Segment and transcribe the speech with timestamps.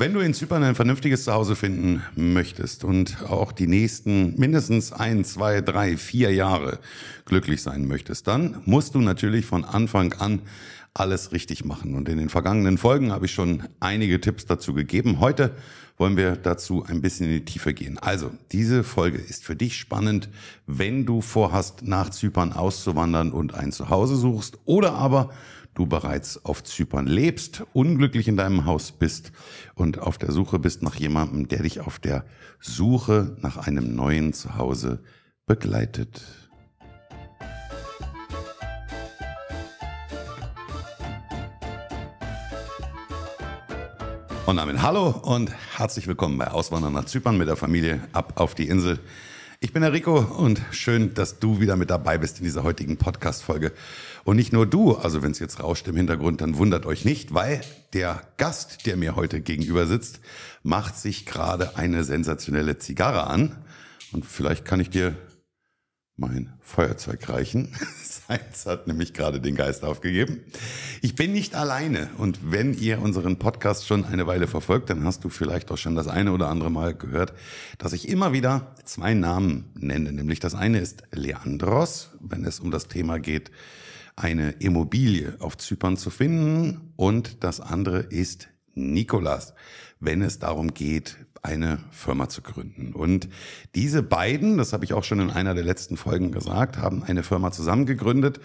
[0.00, 5.24] Wenn du in Zypern ein vernünftiges Zuhause finden möchtest und auch die nächsten mindestens ein,
[5.24, 6.78] zwei, drei, vier Jahre
[7.24, 10.42] glücklich sein möchtest, dann musst du natürlich von Anfang an
[10.94, 11.96] alles richtig machen.
[11.96, 15.18] Und in den vergangenen Folgen habe ich schon einige Tipps dazu gegeben.
[15.18, 15.56] Heute
[15.96, 17.98] wollen wir dazu ein bisschen in die Tiefe gehen.
[17.98, 20.28] Also, diese Folge ist für dich spannend,
[20.68, 25.30] wenn du vorhast, nach Zypern auszuwandern und ein Zuhause suchst oder aber
[25.78, 29.30] du bereits auf Zypern lebst, unglücklich in deinem Haus bist
[29.76, 32.24] und auf der Suche bist nach jemandem, der dich auf der
[32.58, 35.04] Suche nach einem neuen Zuhause
[35.46, 36.20] begleitet.
[44.46, 48.56] Und damit hallo und herzlich willkommen bei Auswandern nach Zypern mit der Familie ab auf
[48.56, 48.98] die Insel.
[49.60, 52.96] Ich bin der Rico und schön, dass du wieder mit dabei bist in dieser heutigen
[52.96, 53.72] Podcast-Folge.
[54.22, 57.34] Und nicht nur du, also wenn es jetzt rauscht im Hintergrund, dann wundert euch nicht,
[57.34, 57.60] weil
[57.92, 60.20] der Gast, der mir heute gegenüber sitzt,
[60.62, 63.56] macht sich gerade eine sensationelle Zigarre an.
[64.12, 65.16] Und vielleicht kann ich dir
[66.16, 67.74] mein Feuerzeug reichen.
[68.28, 70.40] Seins hat nämlich gerade den Geist aufgegeben.
[71.00, 75.24] Ich bin nicht alleine und wenn ihr unseren Podcast schon eine Weile verfolgt, dann hast
[75.24, 77.32] du vielleicht auch schon das eine oder andere Mal gehört,
[77.78, 80.12] dass ich immer wieder zwei Namen nenne.
[80.12, 83.50] Nämlich das eine ist Leandros, wenn es um das Thema geht,
[84.14, 89.54] eine Immobilie auf Zypern zu finden und das andere ist Nikolas,
[90.00, 91.16] wenn es darum geht,
[91.48, 92.92] eine Firma zu gründen.
[92.92, 93.28] Und
[93.74, 97.22] diese beiden, das habe ich auch schon in einer der letzten Folgen gesagt, haben eine
[97.22, 98.38] Firma zusammen gegründet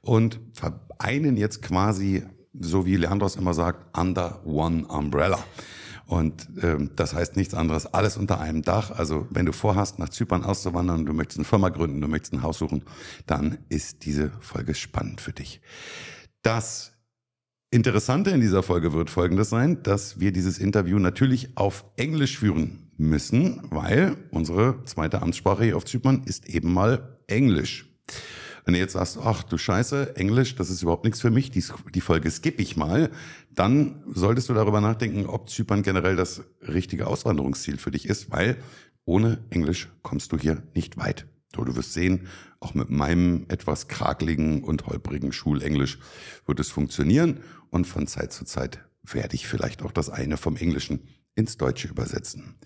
[0.00, 2.24] und vereinen jetzt quasi,
[2.58, 5.38] so wie Leandros immer sagt, under one umbrella.
[6.06, 8.90] Und ähm, das heißt nichts anderes, alles unter einem Dach.
[8.92, 12.42] Also wenn du vorhast, nach Zypern auszuwandern, du möchtest eine Firma gründen, du möchtest ein
[12.42, 12.84] Haus suchen,
[13.26, 15.60] dann ist diese Folge spannend für dich.
[16.42, 16.95] Das
[17.70, 22.92] Interessante in dieser Folge wird folgendes sein, dass wir dieses Interview natürlich auf Englisch führen
[22.96, 27.92] müssen, weil unsere zweite Amtssprache hier auf Zypern ist eben mal Englisch.
[28.64, 31.64] Wenn du jetzt sagst, ach du Scheiße, Englisch, das ist überhaupt nichts für mich, die,
[31.92, 33.10] die Folge skippe ich mal,
[33.52, 38.58] dann solltest du darüber nachdenken, ob Zypern generell das richtige Auswanderungsziel für dich ist, weil
[39.04, 41.26] ohne Englisch kommst du hier nicht weit.
[41.54, 42.26] So, du wirst sehen,
[42.60, 45.98] auch mit meinem etwas krakeligen und holprigen Schulenglisch
[46.46, 47.40] wird es funktionieren
[47.70, 51.88] und von Zeit zu Zeit werde ich vielleicht auch das eine vom Englischen ins Deutsche
[51.88, 52.56] übersetzen.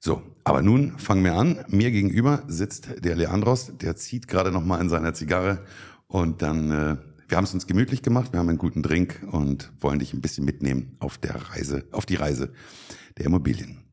[0.00, 1.64] So, aber nun fangen wir an.
[1.68, 5.64] Mir gegenüber sitzt der Leandros, der zieht gerade noch mal in seiner Zigarre
[6.06, 6.96] und dann äh,
[7.28, 10.22] wir haben es uns gemütlich gemacht, wir haben einen guten Drink und wollen dich ein
[10.22, 12.52] bisschen mitnehmen auf der Reise, auf die Reise
[13.18, 13.87] der Immobilien.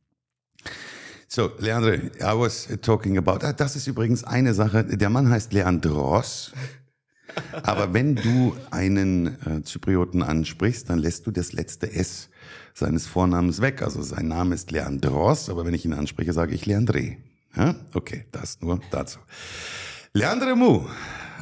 [1.35, 1.91] So, Leandro,
[2.21, 6.53] I was talking about, ah, das ist übrigens eine Sache, der Mann heißt Leandros,
[7.63, 12.29] aber wenn du einen äh, Zyprioten ansprichst, dann lässt du das letzte S
[12.73, 13.81] seines Vornamens weg.
[13.81, 17.17] Also sein Name ist Leandros, aber wenn ich ihn anspreche, sage ich Leandre.
[17.57, 17.75] Ja?
[17.93, 19.19] Okay, das nur dazu.
[20.13, 20.85] Leandre Mu,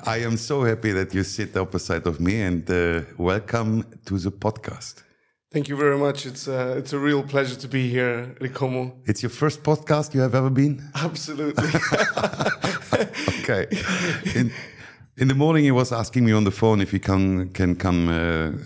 [0.07, 4.31] I am so happy that you sit opposite of me and uh, welcome to the
[4.31, 5.03] podcast.
[5.53, 6.25] Thank you very much.
[6.25, 8.91] It's a, uh, it's a real pleasure to be here, Ricomo.
[9.05, 10.81] It's your first podcast you have ever been?
[10.95, 11.67] Absolutely.
[13.39, 13.67] okay.
[14.33, 14.51] In,
[15.17, 18.09] in the morning, he was asking me on the phone if he can can come
[18.09, 18.13] uh,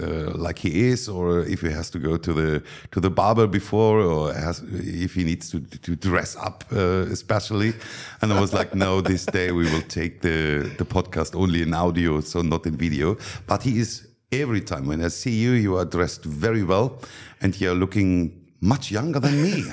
[0.02, 3.48] uh, like he is, or if he has to go to the to the barber
[3.48, 7.74] before, or has, if he needs to to dress up uh, especially.
[8.22, 11.74] And I was like, no, this day we will take the the podcast only in
[11.74, 13.18] audio, so not in video.
[13.46, 17.00] But he is every time when I see you, you are dressed very well
[17.42, 19.64] and you're looking much younger than me.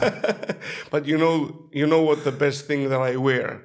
[0.90, 3.62] but you know, you know what the best thing that I wear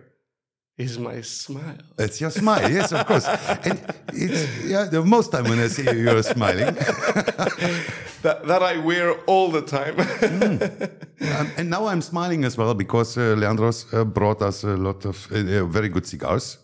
[0.78, 1.78] is my smile.
[1.98, 3.28] It's your smile, yes, of course.
[3.28, 3.80] and
[4.14, 6.74] it's yeah, the most time when I see you, you're smiling.
[8.22, 9.96] that, that I wear all the time.
[9.98, 11.40] mm.
[11.40, 15.04] um, and now I'm smiling as well because uh, Leandros uh, brought us a lot
[15.06, 16.58] of uh, very good cigars.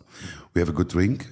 [0.54, 1.28] We have a good drink.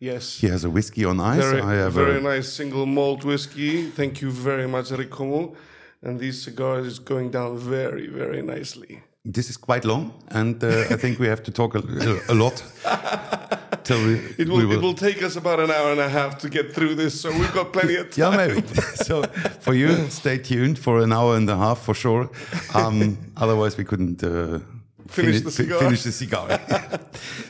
[0.00, 0.40] Yes.
[0.40, 1.44] He has a whiskey on ice.
[1.44, 2.22] Very, I have a very a...
[2.22, 3.90] nice single malt whiskey.
[3.90, 5.54] Thank you very much, Ricomo.
[6.02, 9.02] And this cigar is going down very, very nicely.
[9.22, 11.82] This is quite long, and uh, I think we have to talk a,
[12.30, 12.64] a lot.
[13.84, 16.08] till we, it, will, we will, it will take us about an hour and a
[16.08, 18.32] half to get through this, so we've got plenty of time.
[18.32, 18.66] yeah, maybe.
[18.94, 19.22] so
[19.60, 22.30] for you, stay tuned for an hour and a half for sure.
[22.74, 24.60] Um, otherwise, we couldn't uh,
[25.06, 25.78] finish, finish, the cigar.
[25.80, 26.48] Finish the cigar.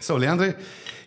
[0.00, 0.58] so, Leandre,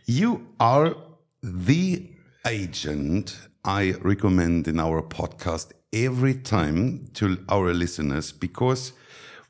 [0.06, 0.96] you are
[1.44, 2.10] the
[2.48, 8.94] agent I recommend in our podcast every time to our listeners because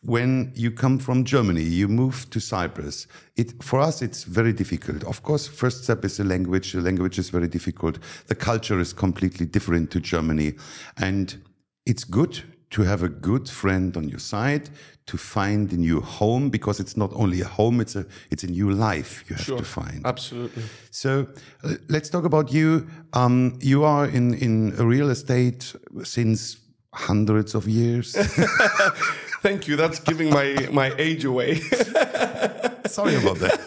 [0.02, 3.06] when you come from Germany, you move to Cyprus.
[3.38, 5.04] It, for us, it's very difficult.
[5.04, 6.74] Of course, first step is the language.
[6.74, 8.00] The language is very difficult.
[8.28, 10.56] The culture is completely different to Germany.
[10.98, 11.42] And
[11.86, 12.44] it's good
[12.74, 14.70] to have a good friend on your side,
[15.06, 18.48] to find a new home because it's not only a home; it's a it's a
[18.48, 19.58] new life you have Sure.
[19.60, 20.06] to find.
[20.06, 20.64] Absolutely.
[20.92, 21.28] So
[21.64, 22.86] uh, let's talk about you.
[23.14, 26.58] Um, you are in in real estate since
[26.94, 28.16] hundreds of years.
[29.44, 29.76] Thank you.
[29.76, 31.56] That's giving my, my age away.
[32.88, 33.60] Sorry about that.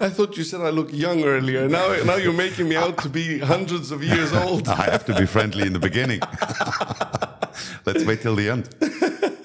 [0.00, 1.68] I thought you said I look young earlier.
[1.68, 4.68] Now, now you're making me out to be hundreds of years old.
[4.68, 6.20] I have to be friendly in the beginning.
[7.94, 8.68] Let's wait till the end.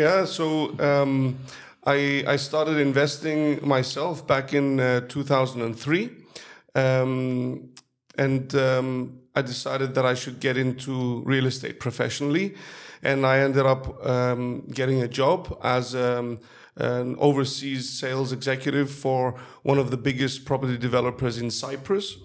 [0.00, 1.38] Yeah, so um,
[1.84, 6.10] I, I started investing myself back in uh, 2003.
[6.74, 7.68] Um,
[8.16, 12.54] and um, I decided that I should get into real estate professionally.
[13.02, 16.38] And I ended up um, getting a job as um,
[16.76, 22.16] an overseas sales executive for one of the biggest property developers in Cyprus.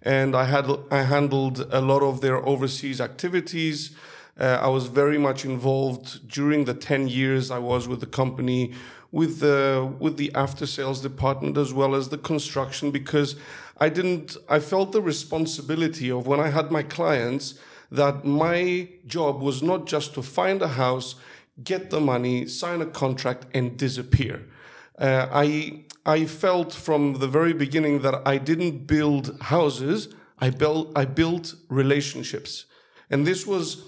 [0.00, 3.94] And I had I handled a lot of their overseas activities.
[4.38, 8.74] Uh, I was very much involved during the 10 years I was with the company
[9.10, 13.36] with the with the after sales department as well as the construction because
[13.78, 17.54] I didn't I felt the responsibility of when I had my clients
[17.90, 21.14] that my job was not just to find a house,
[21.64, 24.46] get the money, sign a contract and disappear.
[24.98, 30.08] Uh, I I felt from the very beginning that I didn't build houses,
[30.38, 32.66] I built I built relationships.
[33.10, 33.84] And this was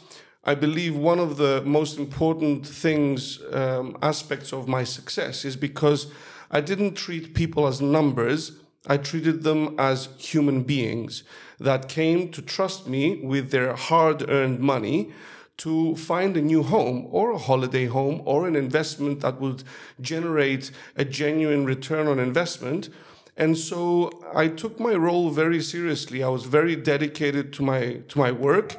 [0.50, 6.10] I believe one of the most important things, um, aspects of my success is because
[6.50, 8.58] I didn't treat people as numbers.
[8.88, 11.22] I treated them as human beings
[11.60, 15.12] that came to trust me with their hard earned money
[15.58, 19.62] to find a new home or a holiday home or an investment that would
[20.00, 22.88] generate a genuine return on investment.
[23.36, 26.24] And so I took my role very seriously.
[26.24, 28.76] I was very dedicated to my, to my work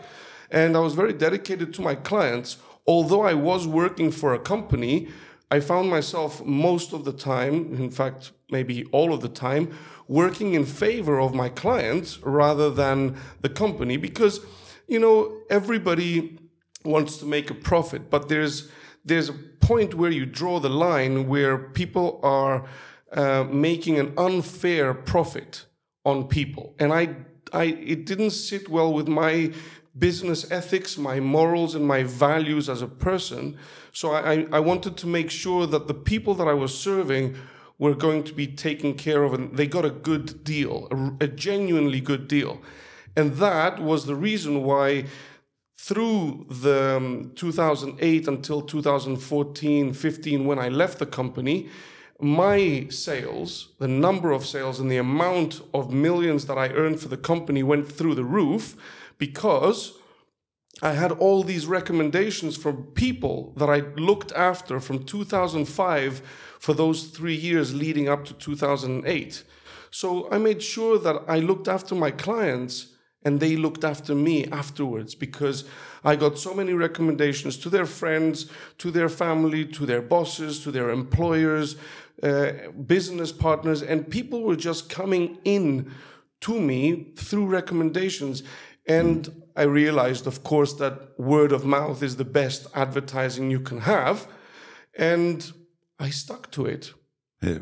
[0.51, 2.57] and I was very dedicated to my clients.
[2.87, 5.07] Although I was working for a company,
[5.49, 9.71] I found myself most of the time, in fact, maybe all of the time,
[10.07, 14.41] working in favor of my clients rather than the company because,
[14.87, 16.37] you know, everybody
[16.83, 18.69] wants to make a profit, but there's
[19.03, 22.65] there's a point where you draw the line where people are
[23.13, 25.65] uh, making an unfair profit
[26.05, 27.15] on people, and I
[27.53, 29.51] I it didn't sit well with my
[29.97, 33.57] business ethics, my morals, and my values as a person.
[33.91, 37.35] So I, I wanted to make sure that the people that I was serving
[37.77, 41.27] were going to be taken care of and they got a good deal, a, a
[41.27, 42.61] genuinely good deal.
[43.17, 45.05] And that was the reason why
[45.81, 51.67] through the um, 2008 until 2014 15 when i left the company
[52.19, 57.07] my sales the number of sales and the amount of millions that i earned for
[57.07, 58.75] the company went through the roof
[59.21, 59.99] because
[60.81, 66.21] I had all these recommendations from people that I looked after from 2005
[66.59, 69.43] for those three years leading up to 2008.
[69.91, 74.47] So I made sure that I looked after my clients and they looked after me
[74.47, 75.65] afterwards because
[76.03, 78.47] I got so many recommendations to their friends,
[78.79, 81.75] to their family, to their bosses, to their employers,
[82.23, 82.53] uh,
[82.87, 85.91] business partners, and people were just coming in
[86.41, 88.43] to me through recommendations.
[88.87, 93.81] And I realized, of course, that word of mouth is the best advertising you can
[93.81, 94.27] have.
[94.97, 95.51] And
[95.99, 96.93] I stuck to it.
[97.41, 97.59] Yeah.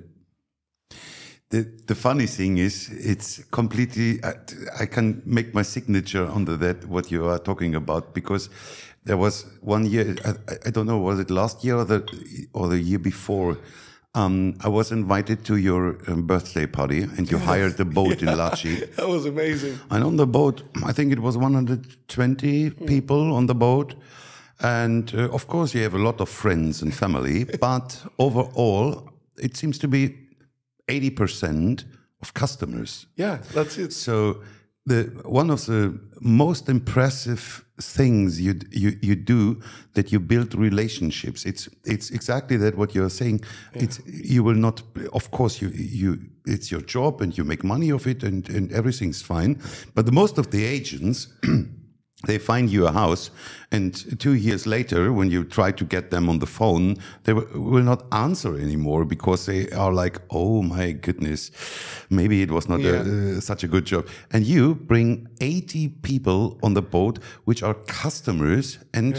[1.50, 4.34] The, the funny thing is, it's completely, I,
[4.82, 8.50] I can make my signature under that, what you are talking about, because
[9.04, 10.34] there was one year, I,
[10.68, 12.04] I don't know, was it last year or the,
[12.54, 13.58] or the year before?
[14.16, 18.28] Um, I was invited to your um, birthday party and you hired a boat in
[18.38, 18.90] Latchi.
[18.96, 19.80] That was amazing.
[19.92, 23.94] And on the boat, I think it was 120 people on the boat.
[24.62, 29.56] And uh, of course, you have a lot of friends and family, but overall, it
[29.56, 30.16] seems to be
[30.88, 31.86] 80%
[32.22, 33.06] of customers.
[33.16, 33.94] Yeah, that's it.
[33.94, 34.42] So
[34.86, 39.62] the one of the most impressive things you you you do
[39.94, 41.46] that you build relationships.
[41.46, 43.42] It's it's exactly that what you're saying.
[43.74, 44.82] It's you will not.
[45.14, 48.72] Of course, you you it's your job and you make money of it and and
[48.72, 49.62] everything's fine.
[49.96, 51.28] But the most of the agents.
[52.28, 53.32] They find you a house,
[53.72, 57.84] and two years later, when you try to get them on the phone, they will
[57.84, 61.50] not answer anymore because they are like, "Oh my goodness,
[62.10, 66.58] maybe it was not a, uh, such a good job." And you bring 80 people
[66.62, 69.16] on the boat, which are customers, and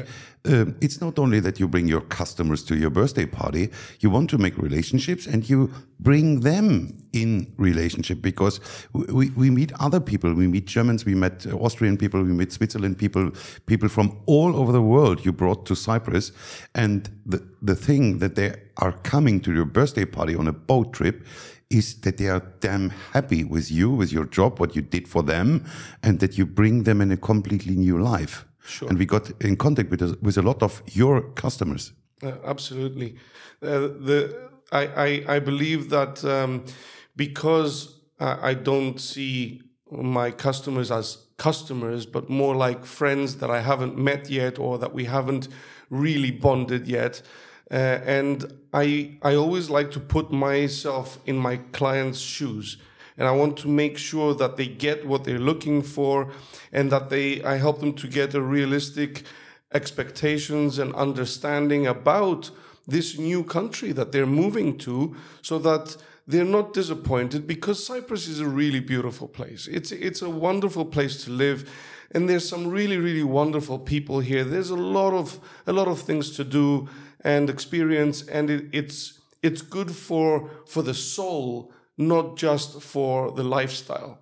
[0.47, 3.70] um, it's not only that you bring your customers to your birthday party.
[4.00, 8.61] You want to make relationships, and you bring them in relationship because
[8.92, 10.32] we, we meet other people.
[10.32, 13.32] We meet Germans, we met Austrian people, we meet Switzerland people
[13.66, 16.32] people from all over the world you brought to Cyprus.
[16.75, 20.94] And the the thing that they are coming to your birthday party on a boat
[20.94, 21.26] trip
[21.68, 25.23] is that they are damn happy with you, with your job, what you did for
[25.23, 25.64] them,
[26.02, 28.44] and that you bring them in a completely new life.
[28.64, 28.88] Sure.
[28.88, 31.92] And we got in contact with a, with a lot of your customers.
[32.22, 33.16] Uh, absolutely.
[33.62, 36.64] Uh, the I, I, I believe that um,
[37.16, 43.60] because I, I don't see my customers as customers, but more like friends that I
[43.60, 45.48] haven't met yet or that we haven't
[45.88, 47.22] really bonded yet.
[47.70, 52.76] Uh, and I I always like to put myself in my clients' shoes,
[53.20, 56.32] and I want to make sure that they get what they're looking for,
[56.72, 59.22] and that they I help them to get a realistic
[59.72, 62.50] expectations and understanding about
[62.88, 65.96] this new country that they're moving to, so that
[66.26, 69.68] they're not disappointed because Cyprus is a really beautiful place.
[69.68, 71.70] It's it's a wonderful place to live
[72.12, 74.44] and there's some really really wonderful people here.
[74.44, 76.88] There's a lot of a lot of things to do
[77.22, 83.45] and experience and it, it's it's good for for the soul, not just for the
[83.45, 84.19] lifestyle.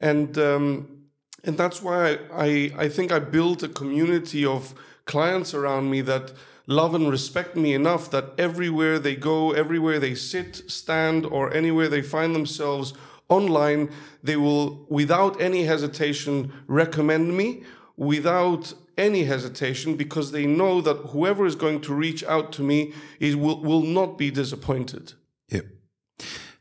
[0.00, 0.98] And um,
[1.44, 6.32] and that's why I, I think I built a community of clients around me that
[6.66, 11.88] love and respect me enough that everywhere they go, everywhere they sit, stand, or anywhere
[11.88, 12.92] they find themselves
[13.28, 13.90] online,
[14.22, 17.62] they will, without any hesitation, recommend me
[17.96, 22.92] without any hesitation because they know that whoever is going to reach out to me
[23.20, 25.12] is, will, will not be disappointed.
[25.48, 25.62] Yeah.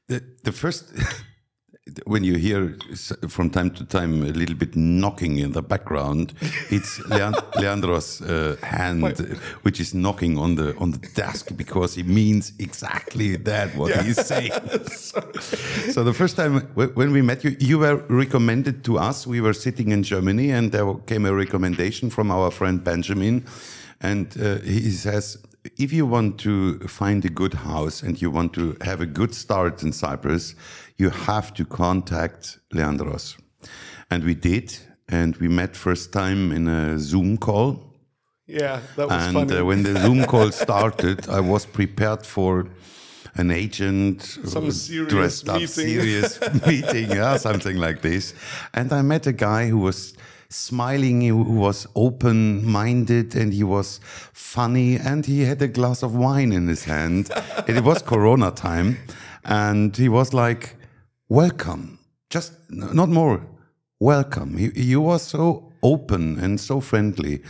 [0.07, 0.93] The, the first
[2.05, 2.77] when you hear
[3.27, 6.33] from time to time a little bit knocking in the background,
[6.69, 6.99] it's
[7.55, 9.03] Leandro's uh, hand
[9.61, 14.03] which is knocking on the on the desk because he means exactly that what yeah.
[14.03, 14.51] he's saying.
[15.91, 19.27] so the first time when we met you, you were recommended to us.
[19.27, 23.45] We were sitting in Germany, and there came a recommendation from our friend Benjamin,
[24.01, 25.37] and uh, he says
[25.77, 29.33] if you want to find a good house and you want to have a good
[29.33, 30.55] start in Cyprus,
[30.97, 33.37] you have to contact Leandros.
[34.09, 34.77] And we did,
[35.09, 37.83] and we met first time in a Zoom call.
[38.45, 39.57] Yeah, that was and, funny.
[39.57, 42.67] uh, when the Zoom call started, I was prepared for
[43.35, 45.63] an agent some serious dressed meeting.
[45.63, 48.33] up serious meeting, yeah, something like this.
[48.73, 50.13] And I met a guy who was
[50.49, 53.99] smiling, he was open minded and he was
[54.33, 57.29] funny and he had a glass of wine in his hand.
[57.67, 58.97] it was Corona time.
[59.43, 60.75] And he was like,
[61.29, 61.99] welcome,
[62.29, 63.45] just not more,
[63.99, 64.57] welcome.
[64.57, 67.41] He, he was so open and so friendly.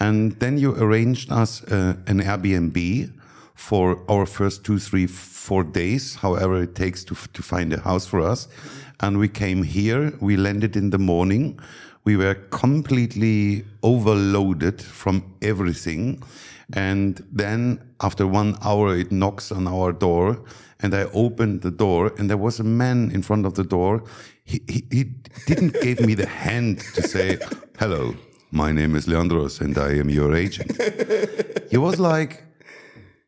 [0.00, 3.12] And then you arranged us uh, an Airbnb
[3.54, 8.06] for our first two, three, four days, however it takes to, to find a house
[8.06, 8.48] for us.
[9.00, 11.58] And we came here, we landed in the morning.
[12.06, 16.22] We were completely overloaded from everything.
[16.72, 20.42] And then after one hour, it knocks on our door
[20.80, 24.04] and I opened the door, and there was a man in front of the door.
[24.44, 25.04] He, he, he
[25.46, 27.38] didn't give me the hand to say,
[27.78, 28.14] Hello,
[28.50, 30.80] my name is Leandros, and I am your agent.
[31.70, 32.42] He was like,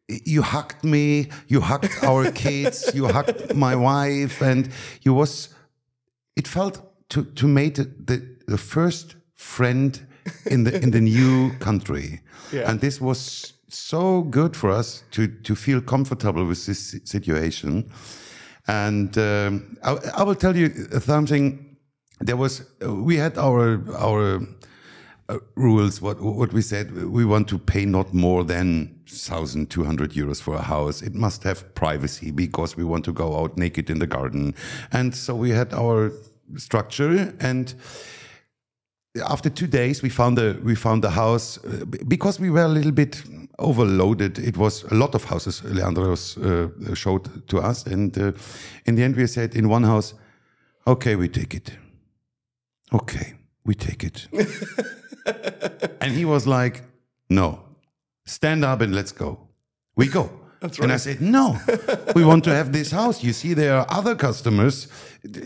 [0.09, 4.71] you hugged me, you hugged our kids, you hugged my wife, and
[5.03, 5.49] you was.
[6.37, 6.81] It felt
[7.11, 10.01] to to make the the first friend
[10.47, 12.21] in the in the new country,
[12.53, 12.71] yeah.
[12.71, 17.91] and this was so good for us to to feel comfortable with this situation.
[18.67, 20.69] And um, I, I, will tell you
[21.01, 21.77] something.
[22.21, 24.43] There was we had our our
[25.29, 26.03] uh, rules.
[26.03, 30.43] What what we said we want to pay not more than thousand two hundred euros
[30.43, 31.03] for a house.
[31.03, 34.55] It must have privacy because we want to go out naked in the garden.
[34.93, 36.13] And so we had our
[36.57, 37.75] structure and
[39.27, 42.69] after two days we found the we found the house uh, because we were a
[42.69, 43.23] little bit
[43.59, 44.39] overloaded.
[44.39, 48.33] It was a lot of houses Leandros uh, showed to us, and uh,
[48.85, 50.15] in the end we said in one house,
[50.87, 51.79] "Okay, we take it.
[52.93, 53.35] Okay,
[53.65, 54.29] we take it."
[56.01, 56.83] and he was like,
[57.29, 57.61] "No,
[58.25, 59.39] stand up and let's go.
[59.97, 60.79] We go." Right.
[60.81, 61.57] And I said, no,
[62.17, 63.23] we want to have this house.
[63.23, 64.89] You see, there are other customers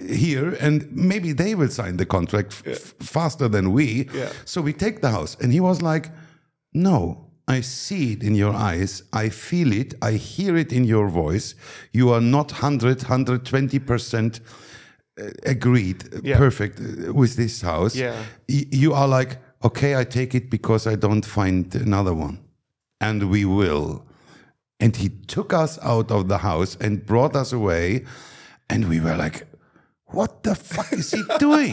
[0.09, 2.75] here, and maybe they will sign the contract yeah.
[3.01, 4.09] faster than we.
[4.15, 4.31] Yeah.
[4.47, 5.37] So we take the house.
[5.41, 6.09] And he was like,
[6.73, 9.03] no, I see it in your eyes.
[9.13, 9.95] I feel it.
[10.01, 11.55] I hear it in your voice.
[11.93, 14.41] You are not 100, 120%
[15.21, 16.39] uh, agreed, yeah.
[16.39, 17.95] perfect uh, with this house.
[17.95, 18.17] Yeah.
[18.49, 22.39] You are like, okay, I take it because I don't find another one.
[23.01, 24.07] And we will.
[24.83, 28.05] And he took us out of the house and brought us away.
[28.69, 29.47] And we were like,
[30.07, 31.73] what the fuck is he doing?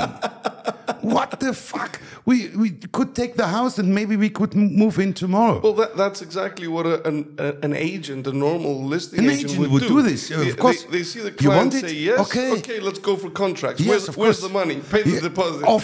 [1.02, 2.00] what the fuck?
[2.26, 5.60] We we could take the house and maybe we could move in tomorrow.
[5.60, 9.52] Well, that, that's exactly what a, an, a, an agent, a normal listing An agent,
[9.52, 10.84] agent would, would do this, of They, course.
[10.84, 11.90] They, they see the You want client it?
[11.90, 12.20] say yes.
[12.20, 12.52] Okay.
[12.60, 13.82] Okay, let's go for contracts.
[13.82, 14.78] Yes, where's where's the money?
[14.92, 15.66] Pay the Yeah, deposit.
[15.66, 15.84] Of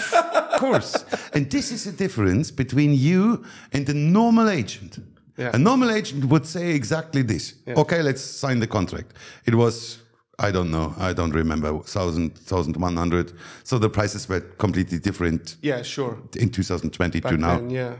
[0.59, 1.05] course.
[1.33, 4.99] and this is the difference between you and the normal agent.
[5.37, 5.51] Yeah.
[5.53, 7.55] A normal agent would say exactly this.
[7.67, 9.13] Okay, let's sign the contract.
[9.45, 9.99] It was,
[10.39, 13.33] I don't know, I don't remember, 1,000, 1,100.
[13.63, 16.17] So the prices were completely different Yeah, sure.
[16.37, 17.57] in 2020 Back to now.
[17.57, 17.95] then, yeah.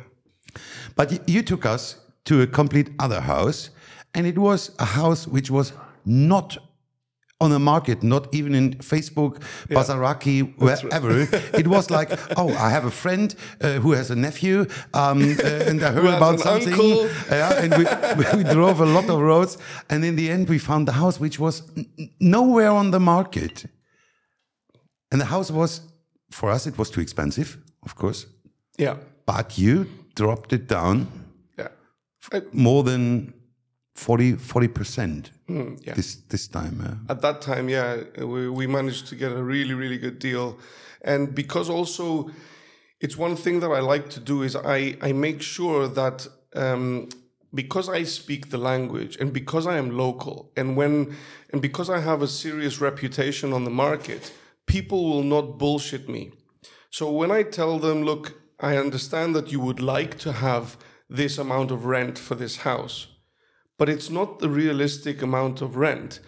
[0.96, 3.70] But you took us to a complete other house,
[4.14, 5.74] and it was a house which was
[6.06, 6.58] not
[7.42, 11.12] on the market, not even in Facebook, Bazaraki, wherever.
[11.60, 15.68] it was like, oh, I have a friend uh, who has a nephew, um, uh,
[15.68, 16.74] and I heard about something.
[16.74, 17.10] uncle.
[17.30, 19.58] Yeah, and we, we drove a lot of roads,
[19.90, 21.64] and in the end, we found the house which was
[22.20, 23.66] nowhere on the market.
[25.12, 25.82] And the house was,
[26.32, 28.28] for us, it was too expensive, of course.
[28.78, 28.96] Yeah.
[29.26, 31.08] But you dropped it down
[31.58, 31.68] Yeah.
[32.54, 33.34] More than
[33.96, 35.94] 40 percent Hmm, yeah.
[35.94, 36.82] this this time.
[36.82, 40.58] Uh, At that time, yeah, we, we managed to get a really, really good deal.
[41.02, 42.32] And because also,
[43.00, 47.10] it's one thing that I like to do is I, I make sure that um,
[47.54, 51.16] because I speak the language and because I am local and when
[51.52, 54.34] and because I have a serious reputation on the market,
[54.66, 56.32] people will not bullshit me.
[56.90, 60.78] So when I tell them, look, I understand that you would like to have
[61.10, 63.08] this amount of rent for this house,
[63.78, 66.20] but it's not the realistic amount of rent.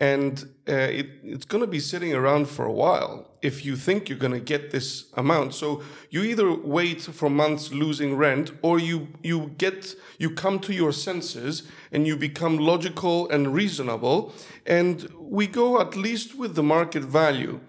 [0.00, 4.08] And uh, it, it's going to be sitting around for a while if you think
[4.08, 5.54] you're going to get this amount.
[5.54, 10.72] So you either wait for months losing rent, or you you get you come to
[10.72, 14.34] your senses and you become logical and reasonable,
[14.66, 17.60] and we go at least with the market value.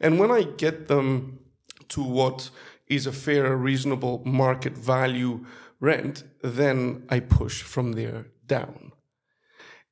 [0.00, 1.40] And when I get them
[1.88, 2.50] to what
[2.86, 5.44] is a fair, reasonable market value
[5.80, 8.92] rent, then I push from there down.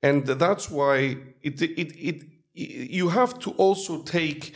[0.03, 2.23] And that's why it, it, it,
[2.55, 4.55] you have to also take,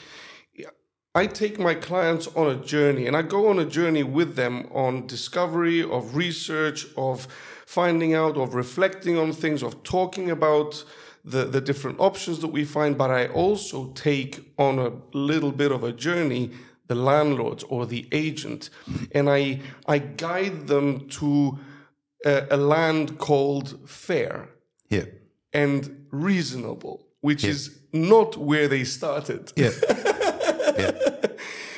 [1.15, 4.69] I take my clients on a journey and I go on a journey with them
[4.73, 7.29] on discovery, of research, of
[7.67, 10.85] finding out, of reflecting on things, of talking about
[11.25, 12.97] the, the different options that we find.
[12.97, 16.53] But I also take on a little bit of a journey
[16.87, 18.69] the landlords or the agent
[19.13, 21.59] and I, I guide them to
[22.25, 24.49] a, a land called fair
[24.91, 25.09] here.
[25.53, 29.53] and reasonable, which is not where they started.
[30.77, 30.91] Yeah.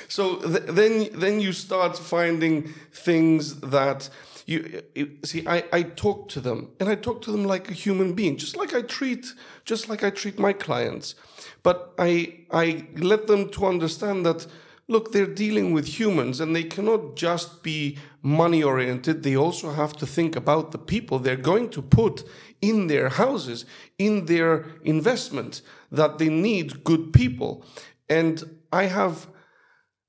[0.09, 4.09] So th- then, then you start finding things that
[4.47, 5.47] you, you see.
[5.47, 8.57] I, I talk to them, and I talk to them like a human being, just
[8.57, 11.17] like I treat, just like I treat my clients.
[11.63, 14.47] But I I let them to understand that
[14.89, 19.23] look, they're dealing with humans, and they cannot just be money oriented.
[19.23, 22.23] They also have to think about the people they're going to put
[22.61, 23.65] in their houses,
[23.99, 27.65] in their investments, That they need good people,
[28.09, 29.29] and I have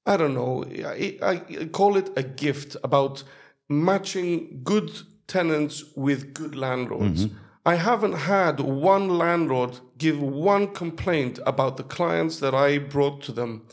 [0.07, 0.63] I don't know.
[0.85, 3.23] I, I call it a gift about
[3.67, 4.89] matching good
[5.27, 7.25] tenants with good landlords.
[7.25, 7.37] Mm-hmm.
[7.65, 13.33] I haven't had one landlord give one complaint about the clients that I brought to
[13.33, 13.63] them,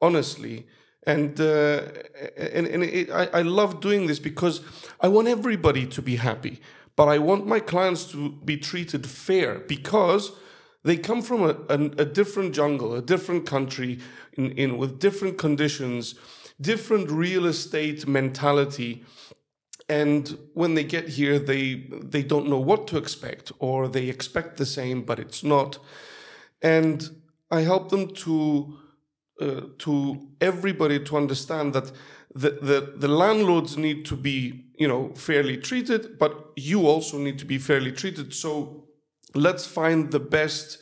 [0.00, 0.66] honestly.
[1.06, 1.82] And uh,
[2.36, 4.60] and, and it, I, I love doing this because
[5.00, 6.60] I want everybody to be happy,
[6.96, 10.32] but I want my clients to be treated fair because
[10.82, 14.00] they come from a, a, a different jungle, a different country,
[14.32, 16.16] in, in with different conditions,
[16.60, 19.04] different real estate mentality.
[19.88, 24.56] And when they get here, they they don't know what to expect, or they expect
[24.56, 25.78] the same, but it's not.
[26.60, 27.08] And
[27.48, 28.78] I help them to
[29.40, 31.92] uh, to everybody to understand that
[32.34, 37.38] the, the the landlords need to be you know fairly treated, but you also need
[37.38, 38.34] to be fairly treated.
[38.34, 38.84] So
[39.34, 40.78] let's find the best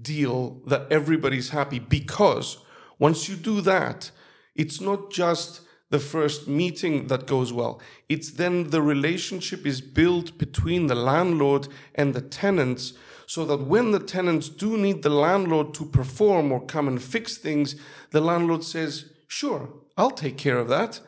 [0.00, 2.58] deal that everybody's happy because
[2.98, 4.10] once you do that,
[4.54, 7.80] it's not just the first meeting that goes well.
[8.08, 12.92] It's then the relationship is built between the landlord and the tenants
[13.30, 17.36] so that when the tenants do need the landlord to perform or come and fix
[17.36, 17.76] things,
[18.10, 21.00] the landlord says, "Sure, I'll take care of that."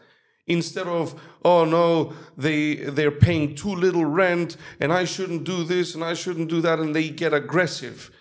[0.46, 5.96] Instead of, "Oh no, they they're paying too little rent and I shouldn't do this
[5.96, 8.12] and I shouldn't do that," and they get aggressive.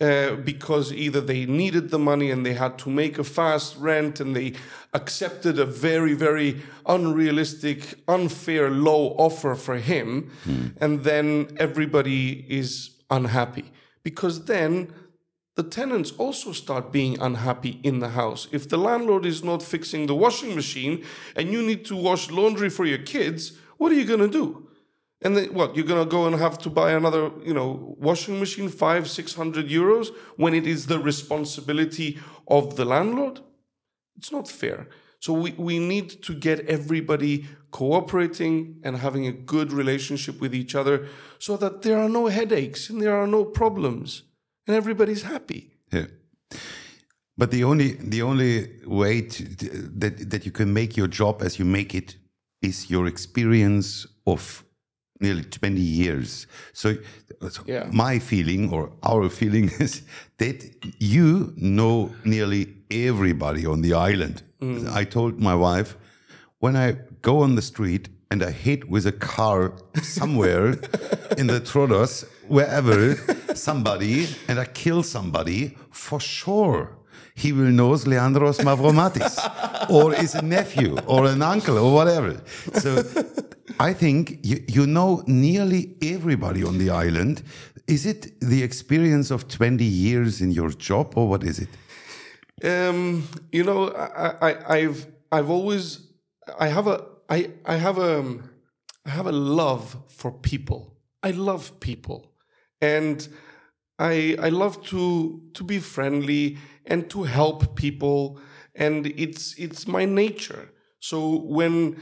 [0.00, 4.20] Uh, because either they needed the money and they had to make a fast rent
[4.20, 4.52] and they
[4.94, 10.30] accepted a very, very unrealistic, unfair, low offer for him,
[10.80, 14.92] and then everybody is unhappy because then
[15.56, 18.46] the tenants also start being unhappy in the house.
[18.52, 22.70] If the landlord is not fixing the washing machine and you need to wash laundry
[22.70, 24.68] for your kids, what are you going to do?
[25.20, 25.74] And then what?
[25.74, 29.34] You're going to go and have to buy another, you know, washing machine, five, six
[29.34, 33.40] hundred euros when it is the responsibility of the landlord?
[34.16, 34.86] It's not fair.
[35.20, 40.74] So we, we need to get everybody cooperating and having a good relationship with each
[40.74, 41.06] other
[41.38, 44.22] so that there are no headaches and there are no problems
[44.66, 45.72] and everybody's happy.
[45.92, 46.06] Yeah.
[47.36, 49.44] But the only the only way to,
[50.00, 52.16] that that you can make your job as you make it
[52.62, 54.64] is your experience of
[55.20, 56.46] nearly 20 years.
[56.72, 56.96] So,
[57.50, 57.88] so Yeah.
[57.92, 60.02] my feeling or our feeling is
[60.38, 60.64] that
[60.98, 64.42] you know nearly everybody on the island.
[64.90, 65.96] I told my wife
[66.58, 69.72] when I go on the street and I hit with a car
[70.02, 70.70] somewhere
[71.36, 73.14] in the Troodos, wherever,
[73.54, 76.98] somebody, and I kill somebody, for sure
[77.34, 79.38] he will know Leandros Mavromatis,
[79.88, 82.42] or is a nephew, or an uncle, or whatever.
[82.74, 83.04] So
[83.78, 87.42] I think you, you know nearly everybody on the island.
[87.86, 91.68] Is it the experience of 20 years in your job, or what is it?
[92.64, 96.08] Um, you know, I, I, I've, I've always,
[96.58, 98.38] I have a, I, I have a,
[99.06, 100.96] I have a love for people.
[101.22, 102.32] I love people,
[102.80, 103.26] and
[103.98, 108.40] I, I love to, to be friendly and to help people,
[108.74, 110.70] and it's, it's my nature.
[111.00, 112.00] So when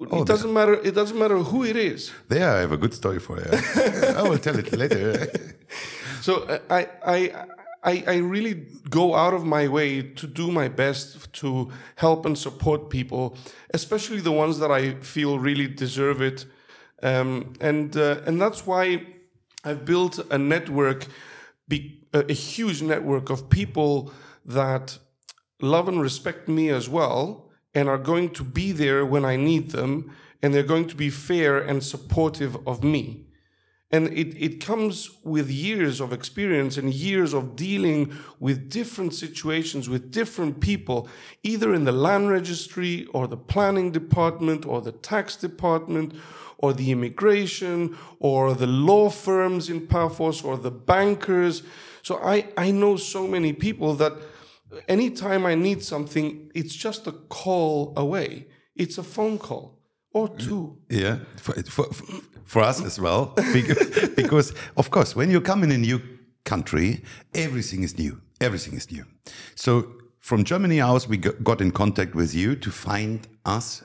[0.00, 2.12] it doesn't matter, it doesn't matter who it is.
[2.28, 3.50] There, I have a good story for you.
[4.16, 5.28] I will tell it later.
[6.22, 7.44] So uh, I, I,
[7.86, 12.36] I, I really go out of my way to do my best to help and
[12.36, 13.38] support people,
[13.72, 16.46] especially the ones that I feel really deserve it,
[17.02, 19.06] um, and uh, and that's why
[19.64, 21.06] I've built a network,
[21.68, 24.12] be, a, a huge network of people
[24.44, 24.98] that
[25.60, 29.70] love and respect me as well, and are going to be there when I need
[29.70, 30.10] them,
[30.42, 33.25] and they're going to be fair and supportive of me.
[33.92, 39.88] And it, it comes with years of experience and years of dealing with different situations
[39.88, 41.08] with different people,
[41.44, 46.14] either in the land registry or the planning department or the tax department
[46.58, 51.62] or the immigration or the law firms in Paphos or the bankers.
[52.02, 54.14] So I, I know so many people that
[54.88, 58.48] anytime I need something, it's just a call away.
[58.74, 59.75] It's a phone call
[60.16, 60.76] or two.
[60.88, 61.86] Yeah, for, for,
[62.44, 63.32] for us as well.
[63.52, 66.00] Because, because, of course, when you come in a new
[66.44, 67.02] country,
[67.34, 68.20] everything is new.
[68.40, 69.04] Everything is new.
[69.54, 69.70] So
[70.20, 73.82] from Germany out, we got got in contact with you to find us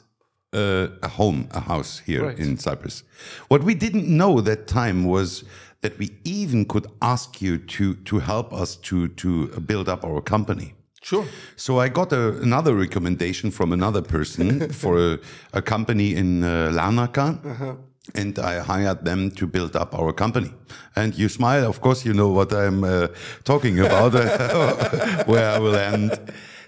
[0.53, 2.39] uh, a home, a house here Right.
[2.39, 3.03] in Cyprus.
[3.49, 5.43] What we didn't know that time was
[5.81, 10.21] that we even could ask you to to help us to to build up our
[10.21, 10.73] company.
[11.01, 11.25] Sure.
[11.55, 15.19] So I got a, another recommendation from another person for a,
[15.53, 17.77] a company in uh, Larnaca.
[18.15, 20.51] And I hired them to build up our company.
[20.95, 23.07] And you smile, of course, you know what I'm uh,
[23.43, 26.19] talking about, uh, where I will end.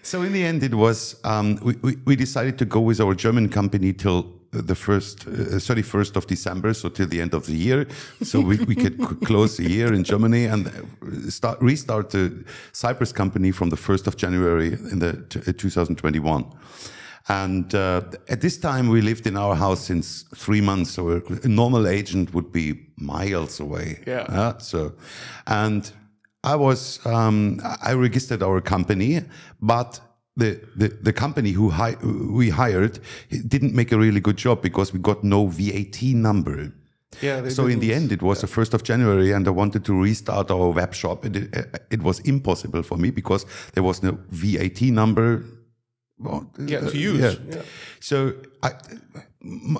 [0.04, 3.16] So in the end, it was um, we, we, we decided to go with our
[3.16, 7.54] German company till the first uh, 31st of December, so till the end of the
[7.54, 7.88] year,
[8.22, 13.12] so we, we could close the year in Germany and uh, start restart the Cyprus
[13.12, 16.46] company from the 1st of January in the t- uh, 2021.
[17.30, 20.92] And uh, at this time, we lived in our house since three months.
[20.92, 24.00] So a, a normal agent would be miles away.
[24.06, 24.24] Yeah.
[24.24, 24.94] Uh, so,
[25.48, 25.90] and
[26.44, 29.22] I was um, I registered our company,
[29.62, 30.02] but
[30.36, 31.98] the the, the company who hi-
[32.40, 33.00] we hired
[33.48, 36.72] didn't make a really good job because we got no VAT number.
[37.22, 37.50] Yeah.
[37.50, 40.50] So in the end, it was the first of January, and I wanted to restart
[40.50, 41.26] our web shop.
[41.26, 45.44] And it, it was impossible for me because there was no VAT number.
[46.18, 47.20] Well, Yeah, to uh, use.
[47.22, 47.56] yeah.
[47.56, 47.62] Yeah.
[48.00, 48.72] So I,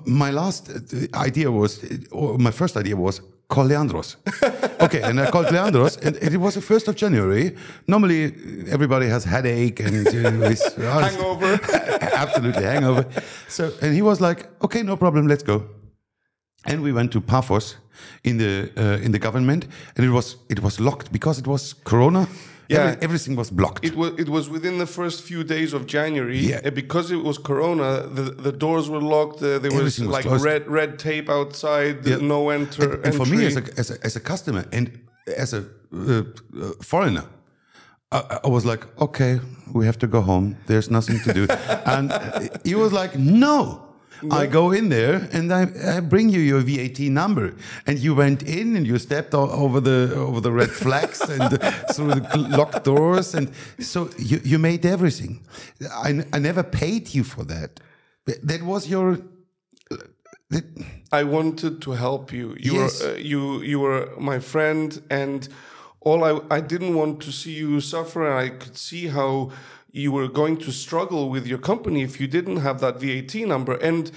[0.06, 0.70] my last
[1.16, 3.22] idea was, or my first idea was
[3.54, 4.16] call Leandros.
[4.86, 7.56] okay, and I called Leandros, and it was the first of January.
[7.88, 8.24] Normally,
[8.76, 10.74] everybody has headache and uh, is-
[11.08, 11.60] Hangover.
[12.24, 13.06] absolutely hangover.
[13.48, 15.58] So, and he was like, "Okay, no problem, let's go."
[16.66, 17.76] And we went to Paphos
[18.24, 21.74] in the uh, in the government, and it was it was locked because it was
[21.84, 22.28] Corona.
[22.70, 22.80] Yeah.
[22.80, 23.86] Every- everything was blocked.
[23.86, 26.70] It was it was within the first few days of January, Yeah.
[26.70, 29.42] because it was Corona, the, the doors were locked.
[29.42, 32.18] Uh, there was Everything was like red red tape outside, Yeah.
[32.22, 32.94] no enter.
[32.96, 34.86] and, and for me as a, as a as a customer and
[35.38, 36.24] as a uh,
[36.62, 37.24] uh, foreigner
[38.12, 39.40] I, I was like okay
[39.74, 41.44] we have to go home there's nothing to do
[41.96, 42.12] and
[42.66, 43.83] he was like no
[44.32, 47.54] I go in there and I, I bring you your VAT number.
[47.86, 51.60] And you went in and you stepped over the over the red flags and
[51.96, 53.34] through the locked doors.
[53.36, 55.42] And so you, you made everything.
[55.92, 57.80] I, I never paid you for that.
[58.48, 59.18] That was your.
[60.50, 60.64] That,
[61.12, 62.56] I wanted to help you.
[62.60, 63.02] You Yes.
[63.02, 65.48] were uh, you you were my friend, and
[66.02, 68.26] all I I didn't want to see you suffer.
[68.28, 69.52] And I could see how
[69.94, 73.76] you were going to struggle with your company if you didn't have that VAT number.
[73.90, 74.12] And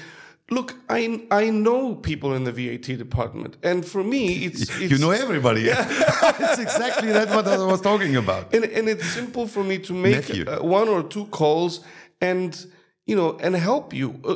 [0.51, 4.99] look, I I know people in the VAT department, and for me, it's, it's you
[4.99, 5.63] know everybody.
[5.69, 8.55] it's exactly that what I was talking about.
[8.55, 11.81] and, and it's simple for me to make uh, one or two calls
[12.21, 12.67] and
[13.11, 14.35] you know and help you Uh,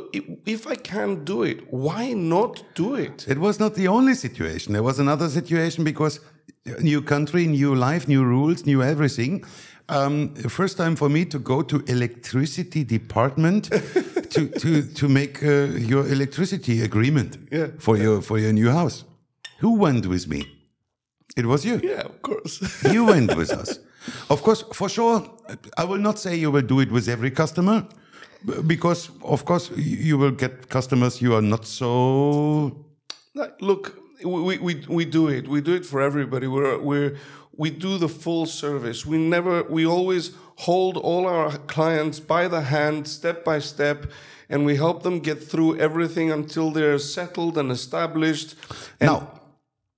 [0.55, 4.73] if i can do it why not do it It was not the only situation.
[4.73, 6.19] There was another situation because
[6.91, 9.43] new country, new life, new rules, new everything.
[9.91, 13.65] Um, first time for me to go to electricity department
[14.29, 17.67] to, to, to make uh, your electricity agreement Yeah.
[17.77, 19.03] for your for your new house.
[19.59, 20.45] Who went with me?
[21.37, 21.79] It was you.
[21.83, 22.61] yeah of course
[22.93, 23.79] You went with us.
[24.29, 25.21] Of course, for sure,
[25.77, 27.85] I will not say you will do it with every customer,
[28.65, 32.85] because of course you will get customers you are not so
[33.35, 37.15] Like, look we, we, we do it we do it for everybody we're, we're
[37.61, 40.31] we do the full service we never we always
[40.67, 43.99] hold all our clients by the hand step by step
[44.51, 48.55] and we help them get through everything until they're settled and established
[48.99, 49.41] and now.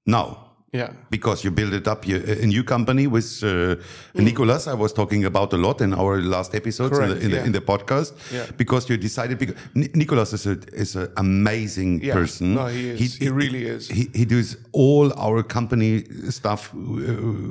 [0.06, 0.43] Now,
[0.74, 3.76] yeah because you build it up, you, a new company with uh,
[4.16, 4.68] Nicolas.
[4.68, 7.40] I was talking about a lot in our last episodes in, the, in, yeah.
[7.40, 8.14] the, in the podcast.
[8.32, 8.46] Yeah.
[8.58, 12.14] Because you decided because Ni- Nicolas is a is an amazing Yeah.
[12.14, 12.56] person.
[12.56, 13.16] No, he is.
[13.18, 13.88] He really is.
[13.88, 16.78] He, he does all our company stuff uh,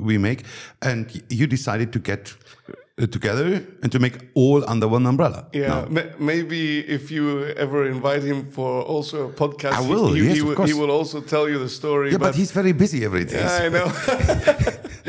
[0.09, 0.45] we make,
[0.81, 2.35] and you decided to get
[2.97, 5.47] together and to make all under one umbrella.
[5.53, 10.23] Yeah, ma- maybe if you ever invite him for also a podcast, I will, He,
[10.23, 10.71] yes, he, of will, course.
[10.71, 12.11] he will also tell you the story.
[12.11, 13.43] Yeah, but, he's very busy every day.
[13.45, 13.91] I know.